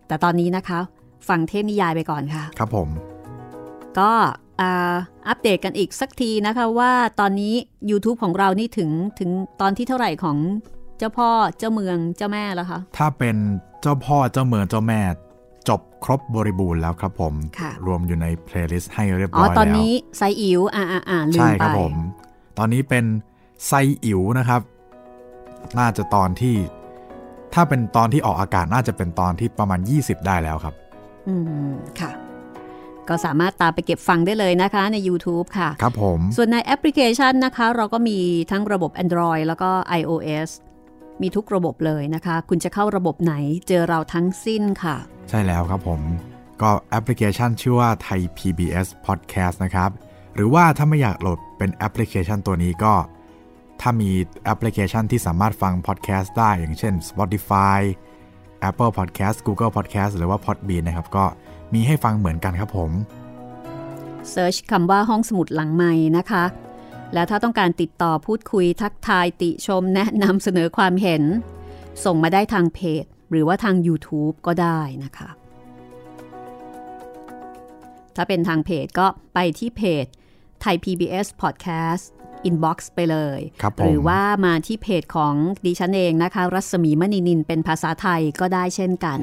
[0.08, 0.80] แต่ตอนนี้นะคะ
[1.30, 2.88] ฟังเทพนิยายไปก่อนค่ะ ครับผม
[4.00, 4.12] ก็
[4.62, 4.96] อ่า
[5.28, 7.54] อัปเดตกันอีกสักทีนะคะว่าตอนนี้
[7.90, 9.30] YouTube ของเรานี่ถึงถึง
[9.62, 10.38] ตอนที่เท่าไหร่ของ
[10.98, 13.36] เจ้าพ่อเจ้าเมืองเจ้าแม่แล้วคะ ถ้าเป็น
[13.82, 15.02] เจ้าพ่อเจ้าเมืองเจ้าแม่
[15.70, 21.94] จบครบบริบูรณ์แล้วครับผมค่ะรวมอยู่ใน playlist ให้เรียบอ๋ร้ออยแล้วตอนนี้ไซอิ๋วอ่าอ่าอ่าลืใช่มคไปรับผม
[22.58, 23.06] ตอนนี้เป็น
[23.68, 23.74] ไซ
[24.06, 24.62] อิ๋วนะครับ
[25.80, 26.56] น่าจะตอนที่
[27.54, 30.76] ถ้าเป็นตอนที่ออกอากาศน่าจะเป็นตอนที่ประมาณ 20 ได้แล้วครับ
[31.28, 31.36] อื
[31.70, 32.12] ม ค่ะ
[33.10, 38.18] ก็สามารถตามไปเก็บฟังได้เลยนะคะใน YouTube ค่ะ ครับผม ส่วนในแอปพลิเคชันนะคะ เราก็มี
[38.52, 40.50] ทั้งระบบ Android แล้วก็ iOS
[41.22, 43.34] มีทุกระบบเลยนะคะ คุณจะเข้าระบบไหน
[43.68, 44.96] เจอเราทั้งสิ้นค่ะ
[45.30, 46.02] ใช่แล้วครับผม
[46.62, 49.90] ก็แอปพลิเคชันชื่อว่าไทย PBS Podcast นะครับ
[50.36, 52.94] หรือว่าถ้าไม่อยากโหลดเป็นแอปพลิเคชันตัวนี้ก็
[53.82, 54.12] ถ้ามี
[54.46, 57.80] แอปพลิเคชันที่สามารถฟัง podcast ได้อย่างเช่น Spotify
[58.70, 61.26] Apple Podcast Google Podcast หรือว่า Podbean นะครับก็
[61.74, 62.92] มีให้ฟังเหมือนกันครับผม
[64.30, 66.44] เซิร์ชคำว่าห้องสมุดหลังไม้นะคะ
[67.14, 71.24] แล้วถ้าต้องการติดต่อพูดคุยทักทายติชมแนะนำเสนอความเห็น
[72.06, 75.30] ส่งมาได้ทางเพจ หรือว่าทาง YouTube ก็ได้นะคะ
[78.16, 80.06] ถ้าเป็นทางเพจก็ไปที่เพจ
[80.62, 82.04] ไทย PBS Podcast
[82.50, 85.34] Inbox ไปเลยครับผมหรือว่ามาที่เพจของ
[85.66, 89.20] ดิฉันเองนะคะ รัศมีมณีนินเป็นภาษาไทยก็ได้เช่นกัน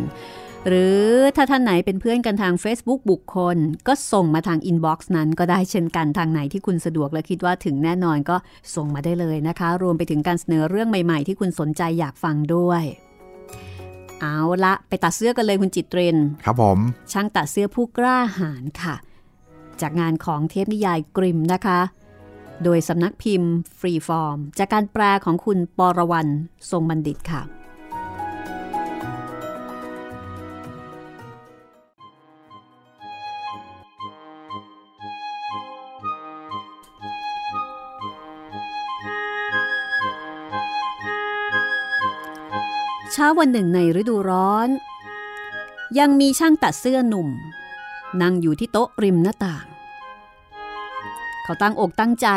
[0.67, 1.05] หรือ
[1.37, 3.57] ถ้าท่านไหนเป็นเพื่อนกันทาง Facebook บุคคล
[3.89, 8.37] ก็ส่งมาทาง inbox นั้นก็ได้เช่นกันทางไหนที่คุณสะดวกและคิดว่าถึงแน่นอนก็
[8.75, 12.83] ส่งมาได้เลยนะคะ รวมไปถึงการเสนอเรื่องใหม่ ๆ ที่คุณสนใจอยากฟังด้วย
[14.21, 16.79] เอาละไปตัดเสื้อกันเลยคุณจิตเรนครับผม
[17.13, 18.95] ช่างตัดเสื้อผู้กล้าหาญค่ะ
[19.81, 21.81] จากงานของเทพนิยายกริมนะคะ
[22.65, 26.31] โดยสำนักพิมพ์ฟรีฟอร์ม จากการแปลของคุณปรวรรณ
[26.71, 27.43] ทรงบัณฑิตค่ะ
[43.19, 44.69] ช้าวันหนึ่งในฤดูร้อน
[45.99, 47.29] ยังมีช่างตัดเสื้อหนุ่ม
[48.23, 49.67] นั่งอยู่ที่โต๊ะริมหน้าต่าง
[51.43, 52.29] เขาตั้งอกตั้งใจ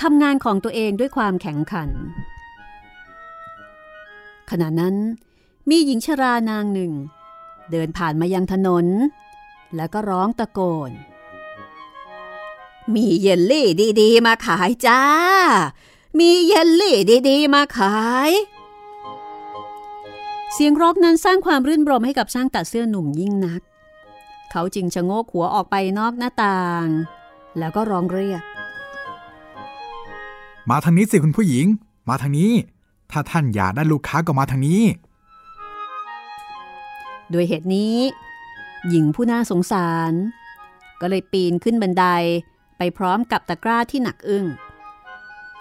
[0.00, 1.90] ทำงานของตัวเองด้วยความแข็งขัน
[4.50, 4.96] ขณะนั้น
[5.68, 6.92] มีหญิงชรานางหนึ่ง
[7.70, 8.86] เดินผ่านมายังถนน
[9.76, 10.90] แล้วก็ร้องตะโกน
[12.94, 13.68] มีเยลลี่
[14.00, 15.00] ดีๆ มาขายจ้า
[16.18, 16.96] มีเยลลี่
[17.28, 18.30] ดีๆ มาขาย
[20.54, 23.60] เสียงร้องนั้นสร้างความรื่นรมให้กับช่างตัดเสื้อหนุ่มยิ่งนัก
[24.50, 26.86] เขาจึงชะโงกหัวออกไปนอกหน้าต่าง
[27.58, 28.42] แล้วก็ร้องเรียก
[30.70, 31.66] มาทางนี้สิคุณผู้หญิง
[32.08, 32.52] มาทางนี้
[33.10, 34.82] ถ้าท่านอยากได้ลูกค้าก็มาทางนี้
[37.32, 37.96] ด้วยเหตุนี้
[38.88, 40.12] หญิงผู้น่าสงสาร
[41.00, 42.04] ก็เลยปีนขึ้นบันได
[42.78, 44.62] ไปพร้อมกับตะกร้าที่หนักอึ้งเ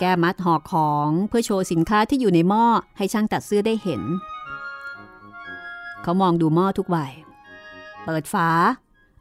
[0.04, 2.66] แก้มัดห่อของเพื่อโชว์สินค้าที่อยู่ในหม้อ
[2.98, 4.02] ให้ช่างตัดเสื้อได้เห็น
[6.04, 6.98] เขามองดูหม้อทุกใบ
[8.04, 8.50] เปิดฝา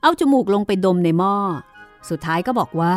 [0.03, 1.35] เอาจมูกลงไปดมในหม้อ
[2.09, 2.95] สุดท้ายก็บอกว่า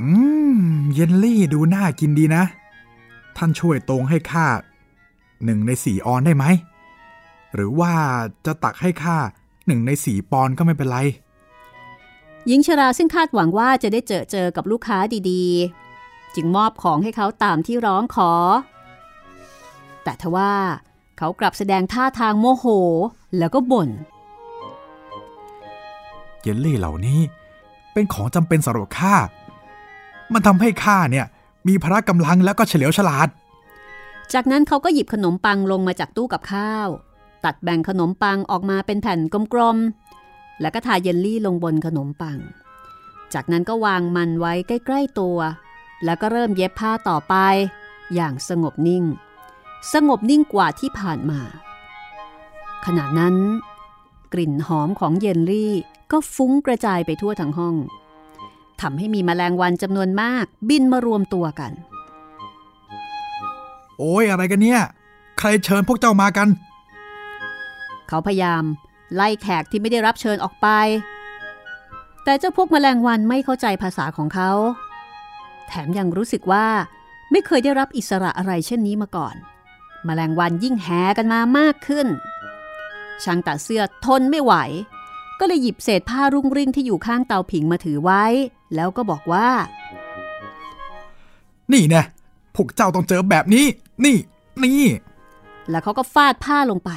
[0.00, 0.10] อื
[0.56, 0.60] ม
[0.92, 2.44] เยลลี่ดูน่ากินดีนะ
[3.36, 4.46] ท่านช่วยตรงให้ข้า
[5.44, 6.44] หนึ่งในสี่ออนได้ไหม
[7.54, 7.92] หรือว่า
[8.46, 9.18] จะตักให้ข้า
[9.66, 10.98] หนึ่งในสี่ปอนก็ไม่เป็นไร
[12.46, 14.98] หญิงชราซึ่งคาดหวังว่าจะได้เจอเจอกับลูกค้า
[15.30, 18.32] ดีๆ จึงมอบของให้เขาตามที่ร้องขอ
[20.04, 20.52] แต่ทว่า
[21.18, 22.66] เขากลับแสดงท่าทางโมโห
[23.38, 23.88] แล้วก็บ่น
[26.40, 27.20] เยลลี่เหล่านี้
[27.92, 29.14] เป็นของจำเป็นสำหรับข้า
[30.32, 31.26] มันทำให้ข้าเนี่ย
[31.68, 33.28] มีพละกำลังแล้วก็เฉลียวฉลาด
[34.32, 36.88] จากนั้นเขาก็หยิบขนมปังลงมาจากตู้กับข้าว
[37.44, 39.20] ตัดแบ่งขนมปังออกมาเป็นแผ่น
[39.54, 42.38] กลมๆ แล้วก็ทาเยลลี่ลงบนขนมปัง
[43.34, 45.38] จากนั้นก็วางมันไว้ใกล้ ๆตัว
[46.04, 47.34] แล้วก็เริ่มเย็บผ้าต่อไป
[48.14, 49.04] อย่างสงบนิ่ง
[49.92, 51.40] สงบนิ่งกว่าที่ผ่านมา
[52.86, 53.34] ขณะนั้น
[54.32, 55.74] กลิ่นหอมของเยลลี่
[56.12, 57.74] ก็ฟุ้งกระจายไปทั่วทั้งห้อง
[58.80, 61.72] ทำให้มีแมลงวันจำนวนมากบินมารวมตัวกัน
[63.98, 64.80] โอ้ยอะไรกันเนี่ย
[65.38, 66.48] ใครเชิญพวกเจ้ามากัน
[68.08, 68.64] เขาพยายาม
[69.14, 70.68] ไล่แขกที่ไม่ได้รับเชิญออกไป
[72.24, 74.50] แต่เจ้าพวกแมลงวันไม่เข้าใจภาษาของเขา
[75.68, 76.66] แถมยังรู้สึกว่า
[77.30, 79.34] ไม่เคยได้รับอิสระอะไรเช่นนี้มาก่อน
[80.04, 80.88] แมลงวันยิ่งแห
[81.18, 82.06] กันมามากขึ้น
[83.24, 84.54] ช่างตัดเสื้อทนไม่ไหว
[85.38, 88.24] ก็เลยหยิบเศษผ้ารุ่งริ่งที่อยู่ข้างเตาผิงมาถือไว้
[88.74, 89.48] แล้วก็บอกว่า
[91.72, 92.04] นี่แนะ
[92.54, 93.66] พวกเจ้าต้องเจอแบบนี้
[94.04, 94.16] นี่
[94.64, 94.84] นี่
[95.70, 96.90] แล้วเขาก็ฟาดผ้าลงไป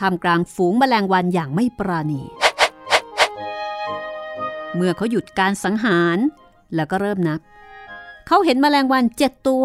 [0.00, 2.22] ทำกลางฝูงแมลงวันอย่างไม่ปราณี
[4.74, 6.18] เมื่อเขาหยุดการสังหาร
[6.74, 7.40] แล้วก็เริ่มนับ
[8.26, 9.64] เขาเห็นแมลงวันเจ็ดตัว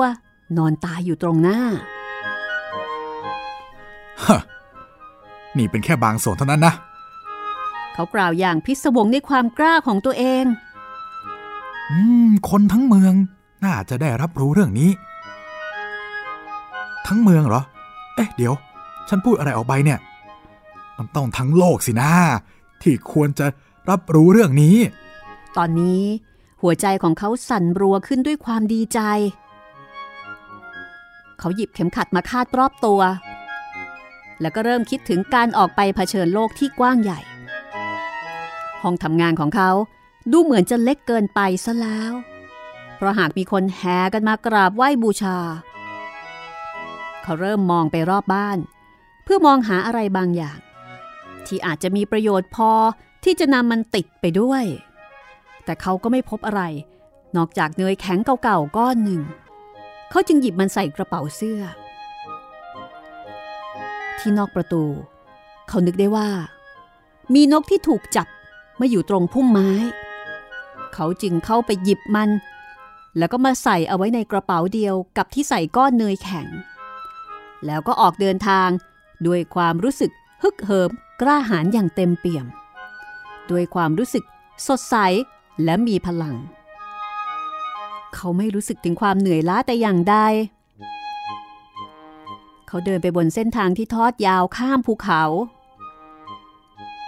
[0.58, 1.60] นอนตายอยู่ตรงหน้า
[4.28, 4.40] ฮะ
[5.58, 6.74] นี่เป็นแค่บางส่วนเท่านั้นนะ
[7.94, 10.46] เขากล่าวอย่างพิศวงในความกล้าของตัวเอง
[11.92, 13.14] อืม คนทั้งเมือง
[13.66, 14.90] น่าจะได้รับรู้เรื่องนี้
[17.08, 17.62] ทั้งเมืองเหรอ
[18.16, 18.54] เอ๊ะ เดี๋ยว
[19.10, 20.00] ฉันพูดอะไรออกไปเนี่ย
[20.98, 22.12] มันต้องทั้งโลกสินะ
[22.82, 23.46] ที่ควรจะ
[23.90, 24.76] รับรู้เรื่องนี้
[25.58, 26.02] ตอนนี้
[26.62, 29.00] หัวใจของเขาสั่นรัวขึ้นด้วยความดีใจ
[31.40, 33.02] เขาหยิบเข็มขัดมาคาดรอบตัว
[34.42, 37.20] แล้วก็เริ่มคิดถึงการออกไปเผชิญโลกที่กว้างใหญ่
[38.82, 39.72] ห้องทำงานของเขา
[40.32, 42.14] ดูเหมือนจะเล็กเกินไปซะแล้ว
[42.96, 45.38] เพราะหากมีคนแห่กันมากราบไหว้บูชา
[47.24, 48.58] เขาเริ่มมองไปรอบบ้าน
[49.24, 50.60] เพื่อมองหาอะไรบางอย่าง
[51.46, 52.72] ที่อาจจะมีประโยชน์พอ
[53.24, 54.64] ที่จะนำมันติดไปด้วย
[55.66, 56.62] แต่เขาก็ไม่พบอะไร
[57.36, 59.22] นอกจากเนยแข็งเก่าๆก้อนหนึ่ง
[60.10, 61.62] เขาจึงหยิบมันใส่กระเป๋าเสื้อ
[64.20, 64.84] ที่นอกประตู
[65.68, 66.30] เขานึกได้ว่า
[67.34, 68.28] มีนกที่ถูกจับ
[68.80, 69.70] มาอยู่ตรงพุ่มไม้
[70.94, 72.30] เขาจึงเข้าไปหยิบมัน
[73.18, 76.48] แล้วก็มาใส่เอาไว้ในกระเป๋าเดียวกับที่ใส่ก้อนเนยแข็ง
[77.66, 78.70] แล้วก็ออกเดินทาง
[79.28, 80.12] ด้วยความรู้สึก
[80.44, 80.90] ฮึกเหิม
[81.22, 82.46] กล้าหาญอย่างเต็มเปี่ยม
[83.52, 84.24] ด้วยความรู้สึก
[84.68, 84.96] สดใส
[85.64, 86.36] และมีพลัง
[88.16, 90.16] เขาไม่รู้สึกถึงความเหนื่อยล้าแต่อย่างใด
[92.74, 95.24] เขาเดินไปบนเส้นทางที่ทอดยาวข้ามภูเขา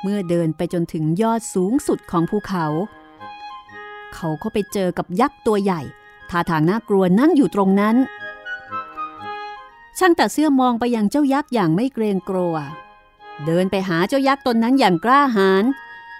[0.01, 2.65] เมื่อเดินไปจนถึงยอดสูงสุดของภูเขา
[4.15, 5.81] เขาก็ไปเจอกับยักษ์ตัวใหญ่
[6.29, 7.95] ท่าทางน่ากลัวนั่งอยู่ตรงนั้น
[9.99, 12.55] ช่างแต่เสื้อมองไปยังเจ้ายักษ์อย่างไม่เกรงกลัว
[13.45, 15.63] เดินไปหาเจ้ายักษ์ตนนั้นอย่างกล้าหาญ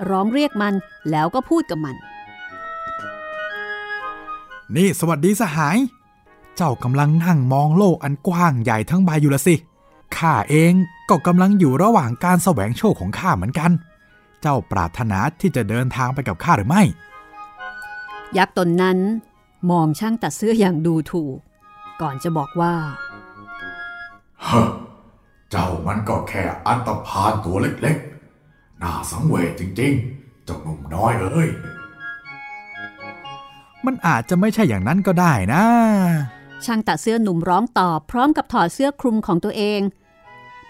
[0.09, 0.73] ร้องเรียกมัน
[1.09, 1.95] แล้วก็พูดกับมัน
[4.75, 5.77] นี่สวัสดีสหาย
[6.57, 9.55] เจ้ากำลังนั่งมองโลกอันกว้างใหญ่ทั้งใบอยู่ละสิ
[10.17, 10.73] ข้าเอง
[11.09, 13.71] ก็กำลังอยู่ระหว่างการแสวงโชคของข้าเหมือนกัน
[14.41, 16.83] เจ้าปรารถนาที่จะเดินทางไปกับข้าหรือไม่
[18.37, 18.97] ยักษ์ตนนั้น
[19.71, 21.37] มองช่างตัดเสื้ออย่างดูถูก
[22.01, 22.73] ก่อนจะบอกว่า
[24.47, 24.67] ฮะ
[25.51, 31.49] เจ้ามันก็แค่อันตพานตัวเล็กๆ น่าสังเวชจริงๆ เจ้าหนุ่มน้อยเอ้ย
[33.85, 35.63] มันอาจจะไม่ใช่อย่างนั้นก็ได้นะ
[36.65, 39.81] ช่างตัดเสื้อหนุ่มร้องตอบพร้อมกับถอดเสื้อคลุมของตัวเอง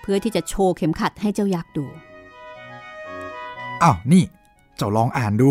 [0.01, 1.85] เพื่อที่จะโชว์เข็มขัดให้เจ้ายักษ์ดู
[3.83, 4.23] อ้าวนี่
[4.77, 5.49] เจ้าลองอ่านดู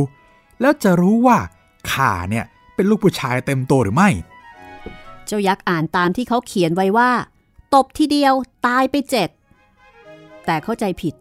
[0.60, 1.38] แล้วจะรู้ว่า
[1.90, 4.10] ข้าเนี่ยเป็นลูกผู้ชายเต็มตัวหรือไม่
[5.26, 7.10] เจ้ายักษ์อ่านตามที่เขาเขียนไว้ว่า
[7.74, 8.34] ตบทีเดียว
[8.66, 9.28] ตายไปเจ็ด
[10.46, 11.14] แต่เข้าใจผิด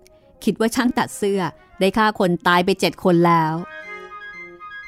[0.43, 1.41] คิดว่าช่างตัดเสื้อ
[1.79, 3.53] ได้ฆ่าคนตายไปเจ็ดคนแล้ว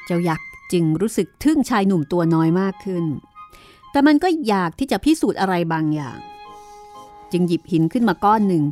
[0.06, 3.04] เจ้ายักษ์จึงจึงรู้สึกทึ่งชายหนุ่มตัวน้อยมากขึ้น
[3.94, 6.18] แต่มันก็อยากที่จะพิสูจน์อะไรบางอย่าง
[7.32, 8.64] จึงหยิบหินขึ้นมาก้อนหนึ่ง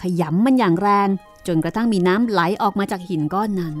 [0.00, 1.08] ขยำมันอย่างแรง
[1.46, 3.74] จนกระทั่งมีน้ำไหลออกมาจากหินก้อนนั้น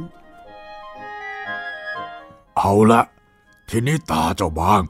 [2.56, 3.02] เอาละ
[3.68, 4.82] ทีนี้ตาเจ้าบาง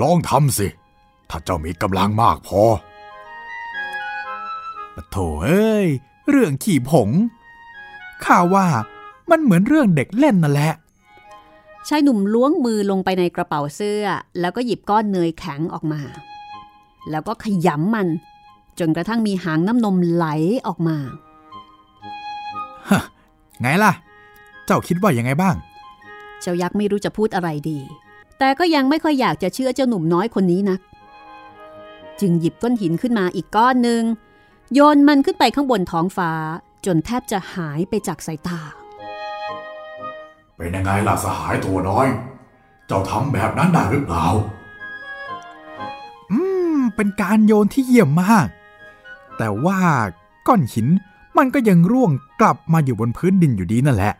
[0.00, 0.68] ลองทำสิ
[1.30, 2.62] ถ้าเจ้ามีกำลังมากพอ
[4.94, 5.86] ปะโถเอ้ย
[6.28, 7.08] เรื่องขี่ผง
[8.24, 8.66] ข้าว่า
[9.30, 10.72] มันเหมือนเรื่องเด็กเล่นนั่นแหละ
[11.88, 14.04] ชายหนุ่มล้วงมือลงไปในกระเป๋าเสื้อ
[14.40, 16.00] แล้วก็หยิบก้อนเนยแข็งออกมา
[17.10, 18.08] แล้วก็ขยำมัน
[18.78, 20.26] จนกระทั่งมีหางน้ำนมไหล
[20.66, 20.96] ออกมา
[23.60, 23.92] ไงล่ะ
[24.66, 25.54] เจ้าคิดว่ายังไงบ้าง
[26.40, 27.78] เจ้ายักษ์ไม่รู้จะพูดอะไรดี
[28.38, 30.80] แต่ก็ยังไม่ค่อยอยากจะเชื่อเจ้าหนุ่มน้อยคนนี้นัก
[32.20, 34.02] จึงหยิบก้อนหินขึ้นมาอีกก้อนหนึ่ง
[34.74, 36.32] โยนมันขึ้นไปข้างบนท้องฟ้า
[36.86, 38.60] จนแทบจะหายไปจากสายตา
[40.62, 42.06] เป็นยังไงล่ะสหายตัวน้อย
[42.86, 44.26] เจ้าทำแบบนั้นได้หรือเปล่า
[46.30, 46.38] อื
[46.76, 48.48] ม เป็นการโยนที่เยี่ยมมาก
[49.38, 49.78] แต่ว่า
[50.46, 50.86] ก้อนหิน
[51.38, 52.10] มันก็ยังร่วง
[52.40, 54.12] กลับมาอยู่บนพื้นดินอยู่ดีนั่นแหละ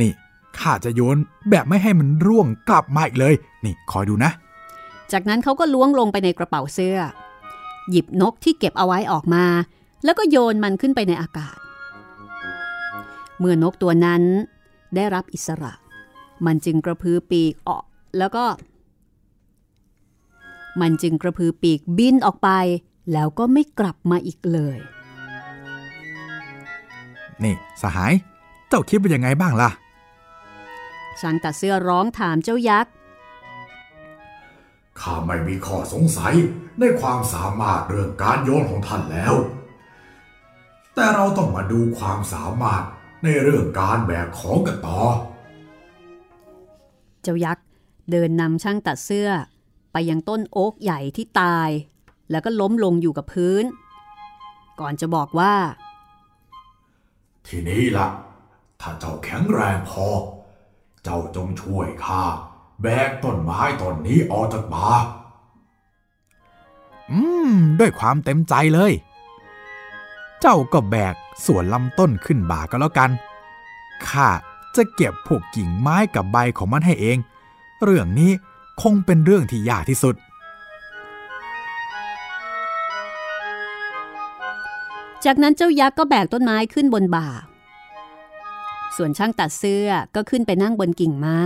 [0.00, 0.12] นี่
[0.58, 1.16] ข้าจะโยน
[1.50, 4.30] แบบไม่ให้มันร่วงกลับมาอีกเลย นี่คอยดูนะ
[5.12, 6.98] จากนั้นเขาก็ล้วงลงไปในกระเป๋าเสื้อ
[7.90, 9.44] หยิบนกที่เก็บเอาไว้ออกมา
[10.04, 11.56] แล้วก็โยนมันขึ้นไปในอากาศ
[13.38, 14.22] เมื่อนกตัวนั้น
[14.96, 15.72] ได้รับอิสระ
[16.46, 17.84] มันจึงกระพือปีกออก
[18.18, 18.44] แล้วก็
[20.80, 22.50] มันจึงกระพือปีกบินออกไป
[23.12, 24.78] แล้วก็ไม่กลับมาอีกเลย
[27.44, 28.12] นี่สหาย
[28.68, 29.70] เจ้าคิดว่ายังไงบ้างล่ะ
[31.20, 32.92] ช่างตัดเสื้อร้องถามเจ้ายักษ์
[35.00, 36.34] ข้าไม่มีข้อสงสัย
[36.78, 39.34] ในความสามารถเรื่องการโยนของท่านแล้ว
[40.94, 42.82] แต่เราต้องมาดูความสามารถ
[43.24, 45.00] ในเรื่องการแบกของกันต่อ
[47.22, 47.66] เจ้ายักษ์
[48.10, 49.30] เดินนำช่างตัดเสื้อ
[49.92, 51.70] ไปยังต้นโอ๊กใหญ่ที่ตาย
[52.30, 53.64] แล้วก็ล้มลงอยู่กับพื้น
[54.80, 55.54] ก่อนจะบอกว่า
[57.46, 58.08] ทีนี้ละ่ะ
[58.80, 60.06] ถ้าเจ้าแข็งแรงพอ
[61.02, 62.24] เจ้าจงช่วยข้า
[62.82, 64.90] แบกต้นไม้ต้นนี้ออกจากป่า
[67.10, 67.20] อื
[67.50, 68.92] ม ด้วยความเต็มใจเลย
[70.40, 71.14] เจ้าก็แบก
[71.46, 73.10] ส่วนลำต้นขึ้นบ่าก็แล้วกัน
[74.08, 74.28] ข้า
[74.76, 77.18] จะเก็บพวกกิ่งไม้กับใบของมันให้เอง
[77.82, 78.32] เรื่องนี้
[78.82, 80.14] คงเป็นเรื่องที่ยากที่สุด
[85.24, 87.28] จากนั้นเจ้ายักษ์ก็แบกต้นไม้ขึ้นบนบ่า
[88.96, 91.40] ส่วนช่างตัดเสื้อก็ขึ้นไปนั่งบนกิ่งไม้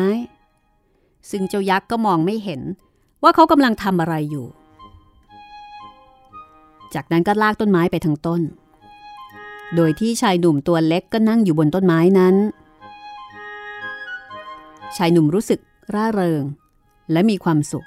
[1.30, 2.61] ซึ่งเจ้ายักษ์ก็มองไม่เห็น
[3.22, 4.47] ว่าเขากำลังทำอะไรอยู่
[6.95, 8.41] จากนั้นก็ลากต้นไม้ไปทั้งต้น
[9.77, 12.35] โดยที่ชายหนุ่มตัวเล็กก็นั่งอยู่บนต้นไม้นั้น
[14.97, 15.61] ชายหนุ่มรู้สึก
[15.95, 16.45] ร่าเริง
[17.12, 17.87] และมีความสุข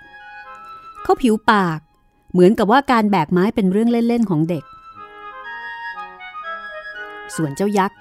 [1.04, 1.80] เขาผิวปาก
[2.32, 4.64] เหมือนกับว่าการแบกไม้เป็นเรื่องเล่น ๆ ของเด็ก
[7.36, 7.98] ส่วนเจ้ายักษ์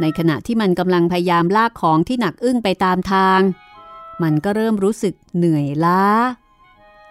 [0.00, 3.40] ในขณะที่มันกำลังพยายามลากของที่หนักอึ้งไปตามทาง
[4.22, 6.04] มันก็เริ่มรู้สึกเหนื่อยล้า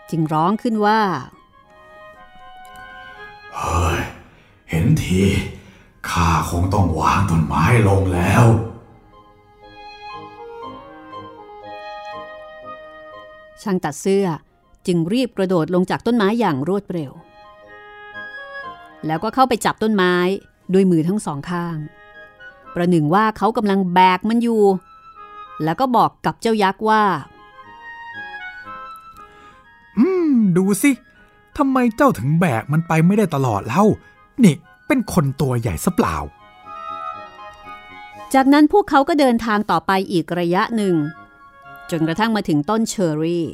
[0.09, 1.01] จึงร้องขึ้นว่า
[3.55, 3.99] เฮ้ย
[4.69, 5.23] เห็นที
[6.09, 8.45] ข้าคงต้องวางต้นไม้ลงแล้ว
[13.61, 14.27] ช่างตัดเสื้อ
[14.87, 17.11] จึงรีบกระโดดลงจากต้นไม้อย่างรวดเร็ว
[19.05, 20.13] แล้วก็เข้าไปจับต้นไม้
[20.73, 21.77] ด้วยมือทั้งสองข้าง
[22.75, 24.63] ประหนึ่งว่าเขากำลังแบกมันอยู่
[25.63, 27.03] แล้วก็บอกกับเจ้ายักษ์ว่า
[29.97, 30.91] อืม ดูสิ
[31.57, 33.83] ทำไมเจ้าถึงแบกมันไปไม่ได้ตลอดเล่า
[34.43, 34.55] นี่
[34.93, 36.17] เป็นคนตัวใหญ่ซะเปล่า
[38.33, 40.95] จากนั้นพวกเขาก็เดินทางต่อไปอีกระยะหนึ่ง
[41.91, 43.45] จนกระทั่งมาถึงต้นเชอร์รี่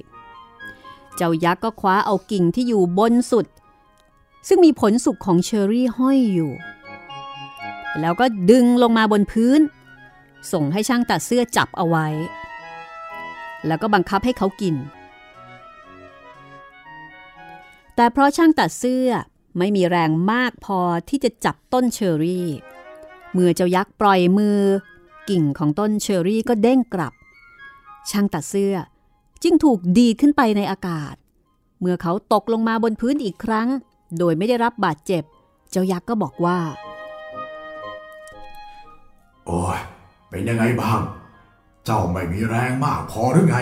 [1.15, 3.45] เจ้ายักษ์ก็คว้าเอากิ่งที่อยู่บนสุด
[4.47, 6.51] ซึ่งมีผลสุกของเชอร์รี่ห้อยอยู่
[7.99, 9.59] แล้วก็ดึงลงมาบนพื้น
[10.51, 12.07] ส่งให้ช่างตัดเสื้อจับเอาไว้
[13.67, 14.75] แล้วก็บังคับให้เขากิน
[17.95, 19.09] แต่เพราะช่างตัดเสื้อ
[19.57, 20.79] ไม่มีแรงมากพอ
[21.09, 22.47] ที่จะจับต้นเชอรี่
[23.33, 24.59] เมื่อเจ้ายักษ์ปล่อยมือ
[25.29, 27.13] กิ่งของต้นเชอร์รี่ก็เด้งกลับ
[28.09, 28.75] ช่างตัดเสื้อ
[29.43, 31.15] จึงถูกดีดขึ้นไปในอากาศ
[31.79, 33.67] เมื่อเขาตกลงมาบนพื้นอีกครั้ง
[34.17, 35.23] โดยไม่ได้รับบาดเจ็บ
[35.71, 36.59] เจ้ายักษ์ก็บอกว่า
[39.45, 39.79] โอ้ย
[40.29, 41.01] เป็นยังไงบ้าง
[41.85, 43.57] เจ้าไม่มีแรงมากพอหรือไง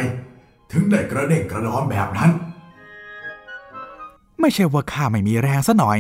[0.72, 2.32] ถึงได้กระเด้งกระดอนแบบนั้น
[4.40, 6.00] ไม่ใช่ว่าข้าไม่มีแรงซะหน่อย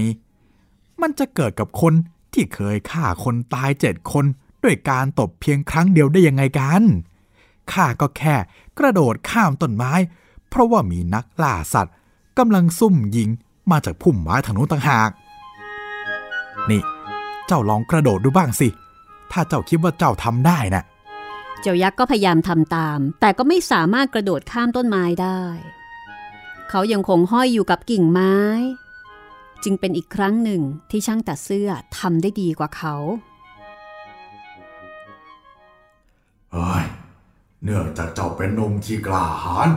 [1.02, 1.94] มันจะเกิดกับคน
[2.34, 4.26] ที่เคยฆ่าคนตายเจ็ดคน
[4.64, 6.82] ด้วยการตบเพียงครั้งเดียวได้ยังไงกัน
[7.72, 8.36] ข้าก็แค่
[8.80, 9.94] กระโดดข้ามต้นไม้
[10.50, 11.94] เพราะว่ามีนักล่าสัตว์
[12.38, 13.30] กำลังซุ่มยิง
[13.72, 15.10] มาจากพุ่มไม้ทางนู้นต่างหาก
[16.70, 16.82] นี่
[17.48, 18.68] เจ้าลองกระโดดดูบ้างสิ
[19.32, 20.84] ถ้าเจ้าคิดว่าเจ้าทำได้นะ่ะ
[21.62, 25.42] เจ้ายักษ์ก็พยายามทำตาม แต่ก็ไม่สามารถกระโดดข้ามต้นไม้ได้
[26.70, 28.36] เขายังคงห้อยอยู่กับกิ่งไม้
[29.64, 32.96] จึงเป็นอีกครั้งหนึ่งที่ช่างตัดเสื้อทำได้ดีกว่าเขา
[36.54, 36.84] เฮ้ย
[37.64, 39.70] เนื่องจากเจ้าเป็นหนุ่มที่กล้าหาญ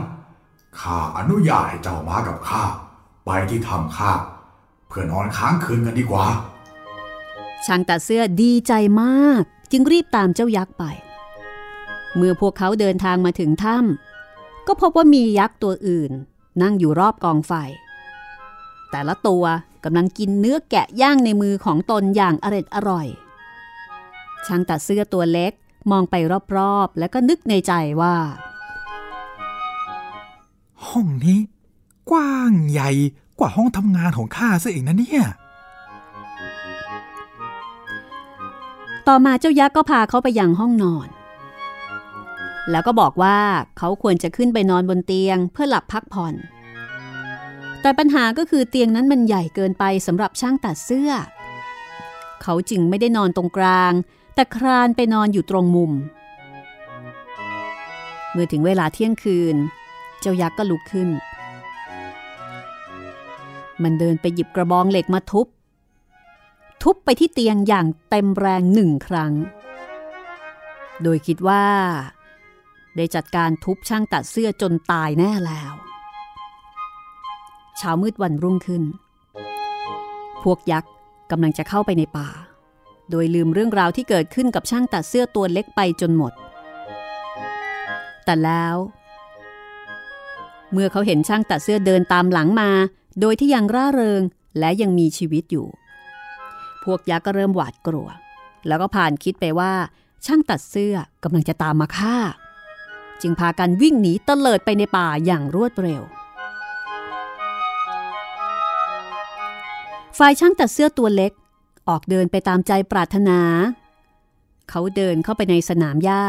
[0.79, 2.63] ข้าอนุญาตให้เจ้ามากับข้า
[3.25, 4.11] ไปที่ถ้ำข้า
[4.87, 6.25] เพื่อนอนค้างคืนกันดีกว่า
[7.65, 10.83] ช่างตัดเสื้อดีใจมาก จึงรีบตามเจ้ายักษ์ไป
[12.15, 16.11] เมื่อพวกเขาเดินทางมาถึงถ้ำก็พบว่ามียักษ์ตัวอื่น
[16.61, 17.53] นั่งอยู่รอบกองไฟ
[18.91, 19.43] แต่ละตัว
[19.83, 23.07] กำลังกินเนื้อแกะย่างในมือของตนอย่างอร็ดอร่อย
[24.45, 25.51] ช่างตัดเสื้อตัวเล็ก
[25.91, 26.15] มองไป
[26.57, 28.15] รอบๆ แล้วก็นึกในใจว่า
[30.87, 31.39] ห้องนี้
[32.11, 32.91] กว้างใหญ่
[33.39, 35.25] กว่าห้องทำงานของข้าซะอีกนะเนี่ย
[39.07, 41.07] ต่อมาเจ้ายักษ์ก็พาเขาไปยังห้องนอน
[42.71, 43.37] แล้วก็บอกว่า
[43.77, 46.33] เขาควรจะขึ้นไปนอนบนเตียงเพื่อหลับพักผ่อน
[47.81, 51.11] แต่ปัญหาก็คือเตียงนั้นมันใหญ่เกินไปสำหรับช่างตัดเสื้อ
[52.41, 53.93] เขาจึงไม่ได้นอนตรงกลาง
[54.35, 55.91] แต่ครานไปนอนอยู่ตรงมุม
[58.31, 59.55] เมื่อถึงเวลาเที่ยงคืน
[60.19, 61.09] เจ้ายักษ์ก็ลุกขึ้น
[63.83, 65.47] มันเดินไปหยิบกระบองเหล็กมาทุบ
[66.83, 69.33] ทุบไปที่เตียงอย่างเต็มแรงหนึ่งครั้ง
[71.03, 71.65] โดยคิดว่า
[72.97, 75.73] ได้จัดการทุบช่างตัดเสื้อจนตายแน่แล้ว
[77.77, 78.83] เช้ามืดวันรุ่งขึ้น
[80.43, 80.91] พวกยักษ์
[81.31, 82.29] กำลังจะเข้าไปในป่า
[83.09, 86.33] โดยลืมเรื่องราวที่เกิดขึ้นกับช่างตัดเสื้อตัวเล็กไปจนหมด
[88.25, 88.75] แต่แล้ว
[90.71, 92.69] เมื่อเขาเห็นช่างตัดเสื้อเดินตามหลังมา
[93.21, 94.21] โดยที่ยังร่าเริง
[94.59, 95.67] และยังมีชีวิตอยู่
[96.83, 98.07] พวกยักษ์ก็เริ่มหวาดกลัว
[98.67, 99.71] แล้วก็ผ่านคิดไปว่า
[100.25, 102.17] ช่างตัดเสื้อกำลังจะตามมาฆ่า
[103.21, 106.03] จึงพากันวิ่งหนีเตลิดไปในป่าอย่างรวดเร็ว
[110.17, 111.31] ฝ่ายช่างตัดเสื้อตัวเล็ก
[111.89, 113.39] ออกเดินไปตามใจปรารถนา
[114.69, 116.23] เขาเดินเข้าไปในสนามหญ้า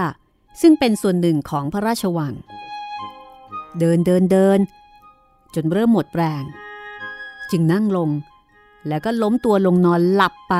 [0.61, 2.35] ซึ่งเป็นส่วนหนึ่งของพระราชวัง
[3.79, 4.59] เดินเดินเดิน
[5.55, 6.45] จนเริ่มหมดแรง
[7.51, 8.11] จึงนั่งลง
[8.89, 10.55] แล้วก็ล้มตัวลงนอนหลับไป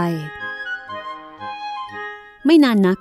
[2.47, 2.99] ไม่นานนัก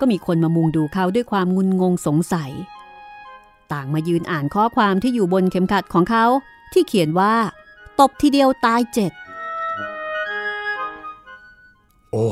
[0.00, 2.50] ก็มีคนมามุงดูเขาด้วยความงุนงงสงสัย
[3.72, 6.24] ต่างมายืนอ่านข้อความที่อยู่บนเข็มขัดของเขา
[6.72, 7.34] ที่เขียนว่า
[8.00, 9.12] ตบทีเดียวตายเจ็ด
[12.10, 12.26] โอ้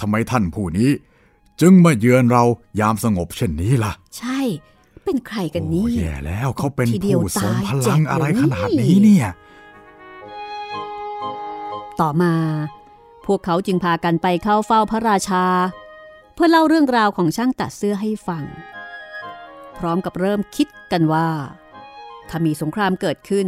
[0.00, 0.90] ทำไมท่านผู้นี้
[1.60, 2.44] จึงมาเยือนเรา
[2.80, 4.40] ยามสงบเช่นนี้ล่ะ ใช่
[5.04, 9.26] เป็นใครกันนี่โอ้แย่แล้วเขาเป็นทีเดียวผู้ทรงพตายลังเจ็ดอะไรเลยขนาดนี้เนี่ย
[12.00, 12.32] ต่อมา
[13.26, 15.44] พวกเขาจึงพากันไปเข้าเฝ้าพระราชา
[15.87, 18.44] เพื่อเล่าเรื่องราวของช่างตัดเสื้อให้ฟัง
[19.78, 21.28] พร้อมกับเริ่มคิดกันว่า
[22.28, 23.46] ถ้ามีสงครามเกิดขึ้น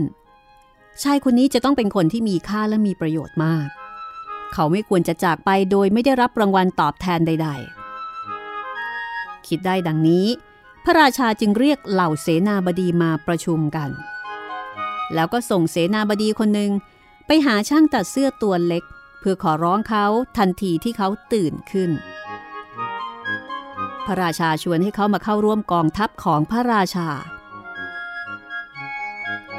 [1.02, 3.66] ชายคนนี้จะต้องเป็นคนที่มีค่าและมีประโยชน์มาก
[4.52, 7.48] เขาไม่ควรจะจากไปโดยไม่ได้รับรางวัลตอบแทนใด
[8.68, 10.26] ๆ คิดได้ดังนี้
[10.84, 13.90] พระราชาจึงเรียกเหล่าเสนาบดีมาประชุมกัน
[15.14, 16.70] แล้วก็ส่งเสนาบดีคนหนึ่ง
[17.26, 18.84] ไปหาช่างตัดเสื้อตัวเล็ก
[19.20, 20.06] เพื่อขอร้องเขา
[20.38, 21.90] ทันทีที่เขาตื่นขึ้น
[24.10, 27.08] ระราชาชวนให้เขามาเข้าร่วมกองทัพของพระราชา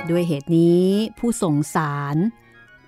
[0.10, 0.88] ด้วยเหตุนี้
[1.20, 2.18] ผู้ส่งสาร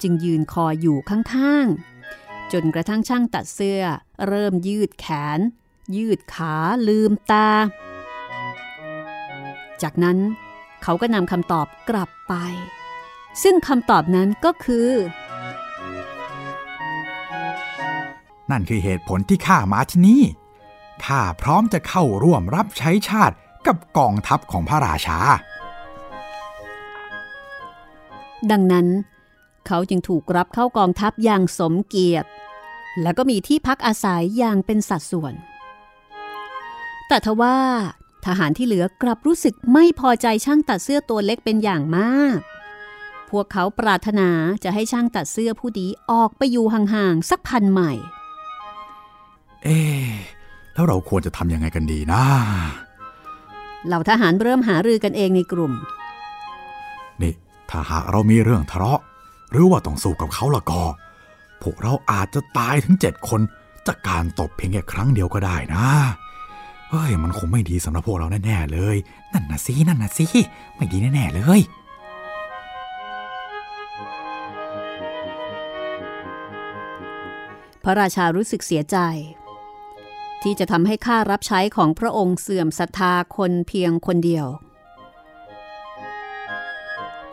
[0.01, 3.82] จึงยืนคออยู่ข้างๆ จนกระทั่งช่างตัดเสื้อ
[4.28, 5.05] เริ่มยืดแข
[5.38, 5.39] น
[5.95, 6.55] ยืดขา
[6.88, 7.49] ลืมตา
[9.82, 10.18] จากนั้น
[10.84, 12.34] เขาก็นำคำตอบกลับไป
[13.43, 14.89] ซึ่งคำตอบนั้นก็คือ
[18.51, 20.24] นั่นคือเหตุผลที่ข้ามาที่นี่
[21.06, 23.36] ข้าพร้อมจะเข้าร่วมรับใช้ชาติ
[23.68, 25.18] กับกองทัพของพระราชา
[28.51, 28.88] ดังนั้น
[29.68, 32.30] เขาจึงถูกรับเข้ากองทัพอย่างสมเกียรติ
[33.01, 35.34] แล้วก็มีที่พักอาศัยอย่างเป็นสัดส่วน
[37.08, 37.58] แต่ทว่า
[38.26, 42.38] ทหารที่เหลือกลับรู้สึกไม่พอใจช่างตัดเสื้อตัวเล็กเป็นอย่างมาก
[43.30, 44.30] พวกเขาปรารถนา
[44.64, 47.91] จะให้ช่างตัดเสื้อผู้ดีออกไปอยู่ห่างๆสักพันใหม่
[49.64, 50.14] เอ๊ะ
[50.74, 52.24] แล้วเราควรจะทำยังไงกันดีนะ
[53.88, 55.74] เหล่าทหารเริ่มหารือกันเองในกลุ่ม
[57.21, 57.34] นี่
[57.69, 59.01] ถ้าหากเรามีเรื่องทะเลาะ
[59.51, 60.84] หรือว่าต้องสู้กับเขาละก็
[61.61, 63.41] พวกเราอาจจะตายถึงเจ็ดคน
[63.88, 65.86] จากการตบเพียงแค่ครั้งเดียวก็ได้นะ
[66.89, 68.97] เฮ้ย มันคงไม่ดีสำหรับพวกเราแน่ๆเลย
[69.34, 70.26] นั่นน่ะสิ นั่นน่ะสิ
[70.76, 71.61] ไม่ดีแน่ๆเลย
[77.84, 78.97] พระราชารู้สึกเสียใจ
[80.43, 84.47] ที่จะทำให้ข้ารับใช้ของพระองค์เสื่อมศรัทธาคนเพียงคนเดียว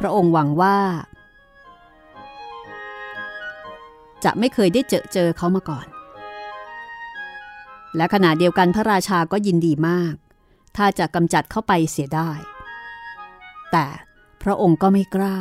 [0.01, 0.79] พระองค์หวังว่า
[4.25, 5.87] จะไม่เคยได้เจอเจอเขามาก่อน
[7.97, 10.15] และขณะเดียวกันพระราชาก็ยินดีมาก
[10.77, 12.31] ถ้าจะกำจัดเข้าไปเสียได้
[13.73, 13.87] แต่
[14.43, 15.37] พระองค์ก็ไม่กล้า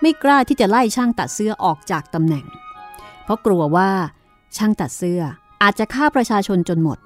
[0.00, 2.46] ไม่กล้าที่จะไล่ช่างตัดเสื้อออกจากตำแหน่ง
[3.24, 3.90] เพราะกลัวว่า
[4.56, 5.22] ช่างตัดเสื้อ
[5.62, 6.98] อาจจะฆ่าประชาชนจนหมด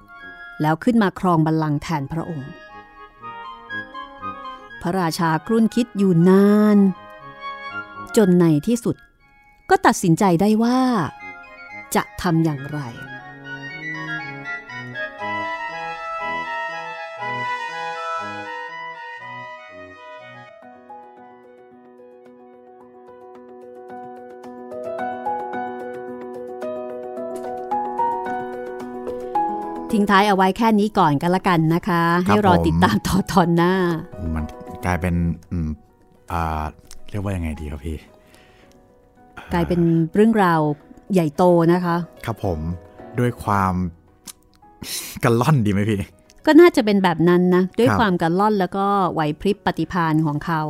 [0.61, 2.51] แล้วขึ้นมาครองบัลลังก์แทนพระองค์
[4.81, 6.77] พระราชากรุ่นคิดอยู่นาน
[8.17, 8.95] จนในที่สุด
[9.69, 10.79] ก็ตัดสินใจได้ว่า
[11.95, 12.79] จะทำอย่างไร
[29.95, 33.73] ทิ้งท้ายเอาไว้แค่นี้ก่อนกันละกันนะคะครับให้รอผมติดตามต่อตอนหน้า
[34.35, 34.45] มัน
[34.85, 35.15] กลายเป็น
[35.51, 35.69] อืม
[36.31, 36.63] อ่า
[37.09, 37.97] เรียกว่ายังไงดีครับพี่
[39.53, 39.81] กลายเป็น
[40.15, 40.61] เรื่องราว
[41.13, 41.43] ใหญ่โต
[41.73, 42.59] นะคะ ครับผม
[43.19, 43.73] ด้วยความ
[45.23, 45.97] กันล่อนดีไหมพี่
[46.45, 50.61] ก็น่าจะเป็นแบบนั้นนะ ด้วยครับความกระล่อนแล้วก็ไหวพริบปฏิภาณของเขา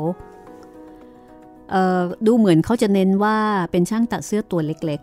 [1.72, 3.38] เอ่อดูเหมือนเขาจะเน้นว่า
[3.72, 5.02] เป็นช่างตัดเสื้อตัวเล็ก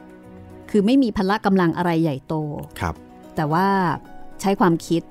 [0.00, 2.34] ๆ คือไม่มีพละกำลังอะไรใหญ่โต
[2.80, 2.94] ครับ
[3.36, 3.66] แต่ว่า
[4.40, 5.02] ใช้ความคิด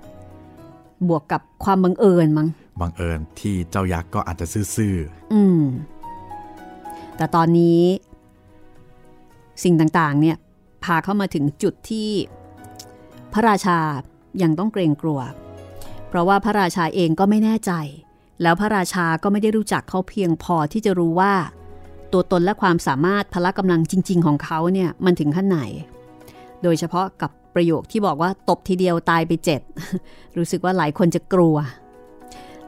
[1.07, 2.47] บวกกับความบังเอิญมั้ง
[2.81, 4.95] บังเอิญที่เจ้ายักษ์ก็อาจจะซื่อ
[5.33, 5.61] อืม
[7.17, 7.81] แต่ตอนนี้
[9.63, 10.37] สิ่งต่างๆ เนี่ย
[10.83, 12.09] พาเข้ามาถึงจุดที่
[13.33, 13.77] พระราชา
[14.41, 15.19] ยังต้องเกรงกลัว
[16.07, 17.71] เพราะว่าพระราชาเองก็ไม่แน่ใจ
[18.41, 21.33] แล้วพระราชาก็ไม่ได้รู้จักเขาเพียงพอที่จะรู้ว่า
[22.13, 25.59] ตัวตนและความสามารถพละกำลังจริง ๆ ของเขาเนี่ยมันถึงขั้นไหน
[26.63, 29.61] โดยเฉพาะกับ ประโยคที่บอกว่าตบทีเดียวตายไปเจ็ด
[30.37, 31.55] รู้สึกว่าหลายคนจะกลัว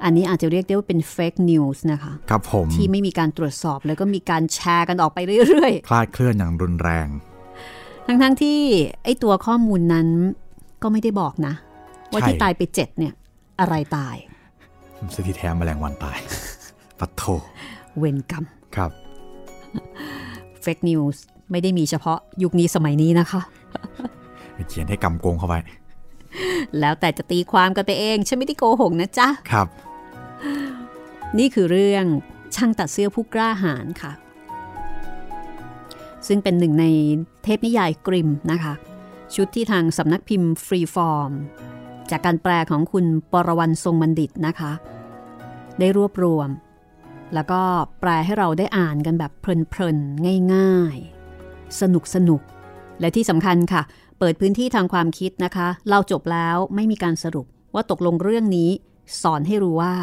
[0.04, 8.60] อันนี้อาจจะเรียกได้ว่าเป็นเฟกนิวส์นะคะๆครับผมที่ไม่มีการตรวจสอบแล้วก็มีการแชร์กันออกไปเรื่อยคลาดเคลื่อนอย่างรุนแรงๆทั้งๆที่
[9.04, 10.08] ไอ้ตัวข้อมูลนั้น
[10.84, 11.54] ก็ไม่ได้บอกนะ
[12.12, 13.14] ว่าใช่ที่ตายไปเจ็ดเนี่ย
[13.60, 14.16] อะไรตาย
[15.14, 16.18] ซึ่งที่แท้แมลงวันตาย
[17.00, 17.24] ปัดโธ่
[17.98, 18.92] เวรกรรมครับ
[20.62, 21.22] fake news
[21.52, 23.42] ไม่ได้มีเฉพาะยุคนี้สมัยนี้นะคะ
[24.68, 25.56] เขียนให้กำกวมเข้าไป
[26.80, 29.68] แล้วแต่จะตีความกันไปเองฉันไม่ได้โกหกนะจ๊ะ ครับ
[31.38, 32.06] นี่คือเรื่อง
[32.56, 34.12] ช่างตัดเสื้อผู้กล้าหาญค่ะ
[36.28, 36.86] ซึ่งเป็นหนึ่งใน
[37.44, 38.74] เทพนิยายกริมนะคะ
[39.36, 41.32] ชุดที่ทางสำนักพิมพ์ฟรีฟอร์ม
[42.12, 44.72] จากการแปลของคุณปรวันทรงบัณฑิตนะคะ
[45.80, 46.50] ได้รวบรวม
[47.34, 47.62] แล้วก็
[48.00, 53.82] แปลให้เราได้อ่านกันแบบเพลินๆ ง่ายๆ สนุกสนุกๆและที่สำคัญค่ะ
[54.20, 58.70] เปิดพื้นที่ทางความคิดนะคะ เราจบแล้วไม่มีการสรุปว่าตกลงเรื่องนี้
[59.22, 59.96] สอนให้รู้ว่า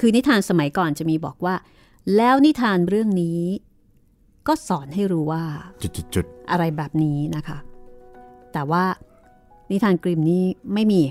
[0.00, 1.54] คือนิทานสมัยก่อนจะมีบอกว่า
[2.16, 3.40] แล้วนิทานเรื่องนี้
[4.46, 5.44] ก็สอนให้รู้ว่า
[6.14, 7.58] จุดอะไรแบบนี้นะคะ
[8.52, 8.84] แต่ว่า
[9.70, 11.02] นิทานกริมนี่ไม่มี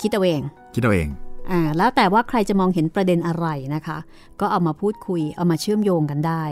[0.00, 1.08] คิดเอาเองๆคิดเอาเอง
[1.50, 3.98] อ่าแล้วแต่ว่าใครจะมองเห็นประเด็นอะไรนะคะ
[4.40, 6.44] ก็เอามาพูดคุยเอามาเชื่อมโยงกันได้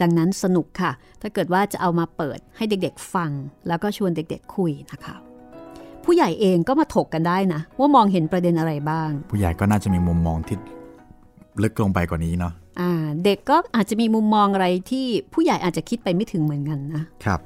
[0.00, 3.30] ดังนั้นสนุกค่ะ ถ้าเกิดว่าจะเอามาเปิดให้เด็กๆฟัง
[3.68, 5.16] แล้วก็ชวนเด็กๆคุยนะคะ
[6.04, 10.56] ผู้ใหญ่เองก็มาถกกันได้นะ ว่ามองเห็นประเด็นอะไรบ้าง ผู้ใหญ่ก็น่าจะมีมุมมองที่
[11.62, 12.92] ลึกลงไปกว่านี้เนาะอ่า
[13.24, 17.40] เด็กก็อาจจะมีมุมมองอะไรที่ผู้ใหญ่อาจจะคิดไปไม่ถึงเหมือนกันนะครับ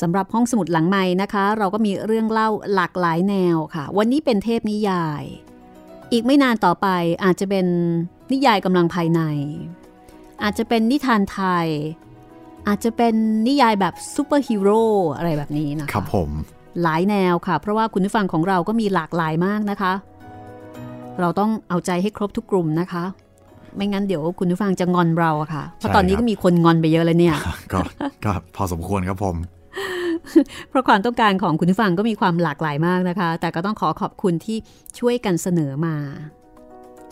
[0.00, 5.24] สำหรับห้องสมุดหลังไมค์นะคะ เราก็มีเรื่องเล่าหลากหลายแนวค่ะ วันนี้เป็นเทพนิยาย
[6.12, 6.86] อีกไม่นานต่อไป
[7.24, 7.66] อาจจะเป็น
[8.32, 9.20] นิยายกำลังภายใน
[10.42, 11.66] อาจจะเป็นนิทานไทย
[12.68, 13.14] อาจจะเป็น
[13.46, 14.82] นิยายแบบซูเปอร์ฮีโร่
[15.16, 16.30] อะไรแบบนี้นะคะครับผม
[16.82, 19.92] หลายแนวค่ะ เพราะว่าคุณผู้ฟังของเราก็มีหลากหลายมากนะคะ
[21.20, 23.04] เราต้องเอาใจให้ครบทุกกลุ่มนะคะ
[23.76, 27.36] ไม่งั้นเดี๋ยวคุณผู้ฟังจะงอนเราอะค่ะ เพราะตอนนี้ก็มีคนงอนไปเยอะแล้วเนี่ย
[27.72, 27.80] ก็
[28.24, 29.36] ก็พอสมควรครับผม
[30.70, 34.56] เพราะความต้องการของคุณผู้ฟังก็มีความหลากหลายมากนะคะ แต่ก็ต้องขอขอบคุณที่
[34.98, 35.96] ช่วยกันเสนอมา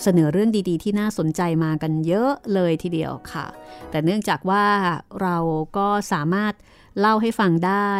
[0.02, 3.46] เสนอเรื่องดีๆ ที่น่าสนใจมากันเยอะเลยทีเดียวค่ะ
[3.90, 4.64] แต่เนื่องจากว่า
[5.22, 5.36] เรา
[5.76, 6.52] ก็สามารถ
[7.00, 7.90] เล่าให้ฟังได้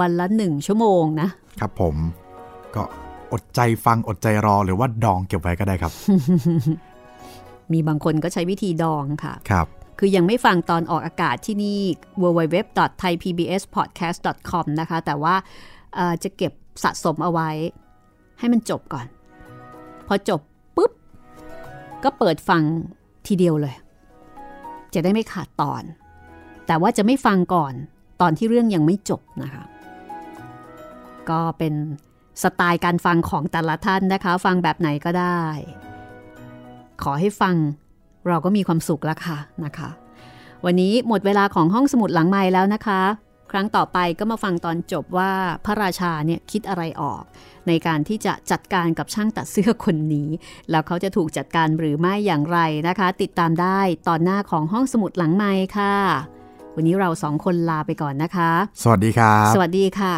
[0.00, 1.28] วันละหนึ่งชั่วโมงนะ
[1.60, 1.96] ครับผม
[2.74, 2.82] ก็
[3.32, 5.92] อดใจฟังอดใจรอหรือว่าดองเก็บไว้ก็ได้ครับ
[7.72, 9.66] มีบางคนก็ใช้วิธีดองค่ะ ครับ
[9.98, 11.78] คือยังไม่ฟังตอนออกอากาศที่นี่
[12.22, 15.34] www.thaipbspodcast.com นะคะ แต่ว่า
[15.94, 16.52] เอ่อจะเก็บ
[16.84, 17.50] สะสมเอาไว้
[18.38, 19.06] ให้มันจบก่อน
[20.08, 20.54] พอจบปุ๊บ
[22.06, 22.62] ก็เปิดฟัง
[23.26, 23.74] ทีเดียวเลย
[24.94, 25.82] จะได้ไม่ขาดตอน
[26.66, 27.74] แต่ว่าจะไม่ฟังก่อน
[28.20, 29.64] ตอนที่เรื่องยังไม่จบนะคะ
[31.30, 31.74] ก็เป็น
[32.42, 35.42] สไตล์การฟังของแต่ละท่านนะคะ ฟังแบบไหนก็ได้
[37.02, 37.54] ขอให้ฟัง
[38.28, 39.90] เราก็มีความสุขแล้วค่ะนะคะ
[40.64, 43.00] วันนี้หมดเวลาของห้องสมุดหลังไม้แล้วนะคะ
[43.50, 45.32] ครั้งต่อไปก็มาฟังตอนจบว่า
[45.64, 47.22] พระราชาเนี่ยคิดอะไรออก
[47.68, 50.28] ในการที่จะจัดการกับช่างตัดเสื้อคนนี้
[50.70, 55.94] แล้วเขาจะถูกจัดการหรือไม่อย่างไรนะคะ ติดตามได้ตอนหน้าของห้องสมุดหลังไม้ค่ะ
[56.76, 58.50] วันนี้เราสองคนลาไปก่อนนะคะ
[58.82, 60.14] สวัสดีครับ สวัสดีค่ะ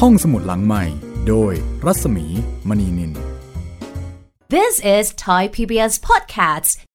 [0.00, 0.84] ห้องสมุดหลังใหม่
[1.28, 1.52] โดย
[1.86, 2.26] รัศมี
[2.68, 3.12] มณีนิน
[4.56, 6.78] This is Thai PBS Podcasts.